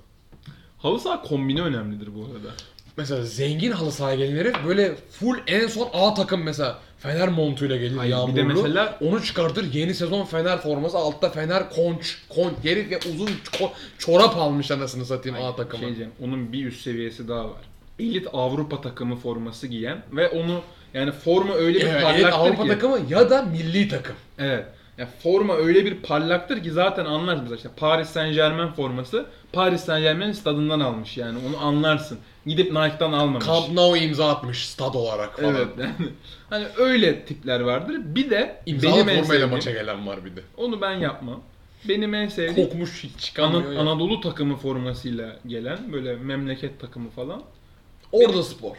halı 0.77 0.99
saha 0.99 1.21
kombini 1.21 1.61
önemlidir 1.61 2.09
bu 2.15 2.19
arada. 2.25 2.53
Mesela 2.97 3.23
zengin 3.23 3.71
halı 3.71 3.91
sahaya 3.91 4.15
gelen 4.15 4.37
herif 4.37 4.55
böyle 4.67 4.95
full 4.95 5.37
en 5.47 5.67
son 5.67 5.89
A 5.93 6.13
takım 6.13 6.43
mesela 6.43 6.79
Fener 6.97 7.29
montuyla 7.29 7.77
gelir 7.77 7.97
Hayır, 7.97 8.11
bir 8.11 8.17
yağmurlu. 8.17 8.35
de 8.35 8.43
mesela- 8.43 8.97
onu 9.01 9.23
çıkartır 9.23 9.73
yeni 9.73 9.93
sezon 9.93 10.25
Fener 10.25 10.57
forması 10.61 10.97
altta 10.97 11.29
Fener 11.29 11.69
konç 11.69 12.17
konç 12.29 12.53
herif 12.63 12.91
ya 12.91 12.99
uzun 13.13 13.27
ço- 13.27 13.69
çorap 13.97 14.37
almış 14.37 14.71
anasını 14.71 15.05
satayım 15.05 15.37
A 15.43 15.55
takımı. 15.55 15.79
Şey 15.79 15.87
diyeceğim, 15.87 16.11
onun 16.23 16.53
bir 16.53 16.65
üst 16.65 16.81
seviyesi 16.81 17.27
daha 17.27 17.45
var. 17.45 17.61
Elit 17.99 18.27
Avrupa 18.33 18.81
takımı 18.81 19.15
forması 19.15 19.67
giyen 19.67 20.01
ve 20.11 20.29
onu 20.29 20.61
yani 20.93 21.11
forma 21.11 21.53
öyle 21.53 21.79
bir 21.79 21.85
Evet, 21.85 22.03
parlaktır 22.03 22.29
Avrupa 22.29 22.63
ki. 22.63 22.69
takımı 22.69 22.99
ya 23.09 23.29
da 23.29 23.41
milli 23.41 23.87
takım. 23.87 24.15
Evet. 24.39 24.65
Ya 24.99 25.07
forma 25.23 25.55
öyle 25.55 25.85
bir 25.85 25.95
parlaktır 25.95 26.63
ki 26.63 26.71
zaten 26.71 27.05
anlarsın 27.05 27.43
mesela 27.43 27.55
işte 27.55 27.69
Paris 27.77 28.09
Saint 28.09 28.35
Germain 28.35 28.67
forması 28.67 29.25
Paris 29.53 29.83
Saint 29.83 30.03
Germain 30.03 30.31
stadından 30.31 30.79
almış 30.79 31.17
yani 31.17 31.39
onu 31.49 31.63
anlarsın. 31.63 32.19
Gidip 32.45 32.71
Nike'dan 32.71 33.11
almamış. 33.11 33.45
Camp 33.45 33.71
Nou 33.73 33.97
imza 33.97 34.29
atmış 34.29 34.69
stad 34.69 34.93
olarak 34.93 35.39
falan. 35.39 35.55
Evet 35.55 35.67
yani 35.79 36.11
hani 36.49 36.65
öyle 36.77 37.25
tipler 37.25 37.59
vardır. 37.59 37.95
Bir 38.05 38.29
de 38.29 38.61
İmzalı 38.65 38.91
benim 38.91 39.09
en 39.09 39.21
formayla 39.21 39.25
sevdiğim, 39.25 39.49
maça 39.49 39.71
gelen 39.71 40.07
var 40.07 40.25
bir 40.25 40.35
de. 40.35 40.41
onu 40.57 40.81
ben 40.81 40.93
yapmam. 40.93 41.41
Benim 41.87 42.13
en 42.13 42.27
sevdiğim 42.27 42.69
Kokmuş 42.69 43.03
hiç 43.03 43.11
Ana- 43.13 43.21
çıkamıyor 43.21 43.71
ya. 43.71 43.79
Anadolu 43.79 44.21
takımı 44.21 44.55
formasıyla 44.55 45.35
gelen 45.47 45.93
böyle 45.93 46.15
memleket 46.15 46.79
takımı 46.79 47.09
falan. 47.09 47.41
Orada 48.11 48.43
spor. 48.43 48.75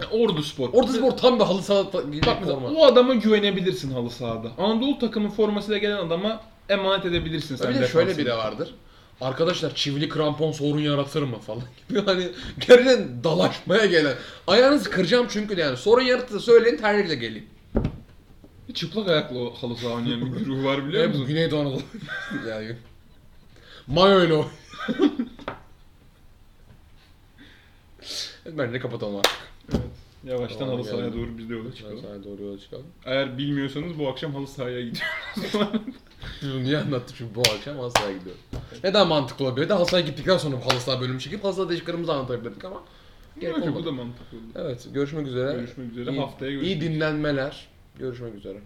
Yani 0.00 0.22
Ordu 0.22 0.42
Spor. 0.42 0.68
Orada 0.72 0.92
spor 0.92 1.10
tam 1.10 1.38
bir 1.38 1.44
halı 1.44 1.62
saha 1.62 1.90
ta- 1.90 2.12
Bak 2.26 2.44
forma. 2.44 2.68
o 2.68 2.84
adama 2.86 3.14
güvenebilirsin 3.14 3.90
halı 3.92 4.10
sahada. 4.10 4.48
Anadolu 4.58 4.98
takımı 4.98 5.30
formasıyla 5.30 5.78
gelen 5.78 5.96
adama 5.96 6.40
emanet 6.68 7.06
edebilirsin 7.06 7.56
sen 7.56 7.68
bir 7.70 7.74
de 7.74 7.80
defansını. 7.80 8.02
şöyle 8.04 8.18
bir 8.18 8.26
de 8.26 8.36
vardır. 8.36 8.74
Arkadaşlar 9.20 9.74
çivili 9.74 10.08
krampon 10.08 10.52
sorun 10.52 10.78
yaratır 10.80 11.22
mı 11.22 11.38
falan 11.38 11.62
gibi 11.88 12.04
hani 12.04 12.28
gerçekten 12.68 13.24
dalaşmaya 13.24 13.86
gelen. 13.86 14.14
Ayağınızı 14.46 14.90
kıracağım 14.90 15.26
çünkü 15.30 15.56
de 15.56 15.60
yani 15.60 15.76
sorun 15.76 16.02
yaratırsa 16.02 16.40
söyleyin 16.40 16.76
terlikle 16.76 17.14
geleyim. 17.14 17.46
Çıplak 18.74 19.08
ayaklı 19.08 19.38
o 19.38 19.54
halı 19.54 19.76
saha 19.76 19.92
oynayan 19.94 20.20
bir 20.20 20.38
güruh 20.40 20.64
var 20.64 20.86
biliyor 20.88 21.06
musun? 21.08 21.26
Güneydoğu 21.26 21.60
Anadolu 21.60 21.82
yani. 22.48 22.76
Mayo 23.86 24.24
ile 24.24 24.34
o. 24.34 24.48
Evet, 28.46 28.58
Bence 28.58 28.78
kapatalım 28.78 29.16
artık. 29.16 29.32
Yavaştan 30.24 30.58
Tamam, 30.58 30.74
halı 30.74 30.84
sahaya 30.84 31.06
geldim. 31.06 31.20
doğru 31.20 31.38
biz 31.38 31.50
de 31.50 31.54
yola 31.54 31.74
çıkalım. 31.74 31.98
sana 32.02 32.24
doğru 32.24 32.42
yola 32.42 32.58
çıkalım. 32.58 32.86
Eğer 33.04 33.38
bilmiyorsanız 33.38 33.98
bu 33.98 34.08
akşam 34.08 34.34
halı 34.34 34.46
sahaya 34.46 34.80
gidiyoruz. 34.80 35.52
Bunu 36.42 36.62
niye 36.64 36.78
anlattım 36.78 37.14
çünkü 37.18 37.34
bu 37.34 37.40
akşam 37.40 37.76
halı 37.78 37.90
sahaya 37.90 38.12
gidiyorum. 38.18 38.40
Neden 38.84 39.08
mantıklı 39.08 39.44
olabilir? 39.44 39.68
De 39.68 39.72
halı 39.72 39.86
sahaya 39.86 40.06
gittikten 40.06 40.36
sonra 40.38 40.56
halı 40.56 40.80
saha 40.80 41.00
bölümü 41.00 41.20
çekip 41.20 41.44
halı 41.44 41.52
saha 41.54 41.68
değişiklerimizi 41.68 42.12
anlatabilirdik 42.12 42.64
ama 42.64 42.82
gerek 43.40 43.54
olmadı. 43.56 43.74
bu 43.74 43.84
da 43.84 43.92
mantıklı 43.92 44.36
oldu. 44.38 44.46
Evet 44.54 44.88
görüşmek 44.94 45.26
üzere. 45.26 45.52
Görüşmek 45.52 45.92
üzere. 45.92 46.10
İyi- 46.10 46.20
Haftaya 46.20 46.50
İyi 46.50 46.54
görüşmek 46.54 46.76
üzere. 46.82 46.94
dinlenmeler. 46.94 47.66
Görüşmek 47.98 48.34
üzere. 48.34 48.58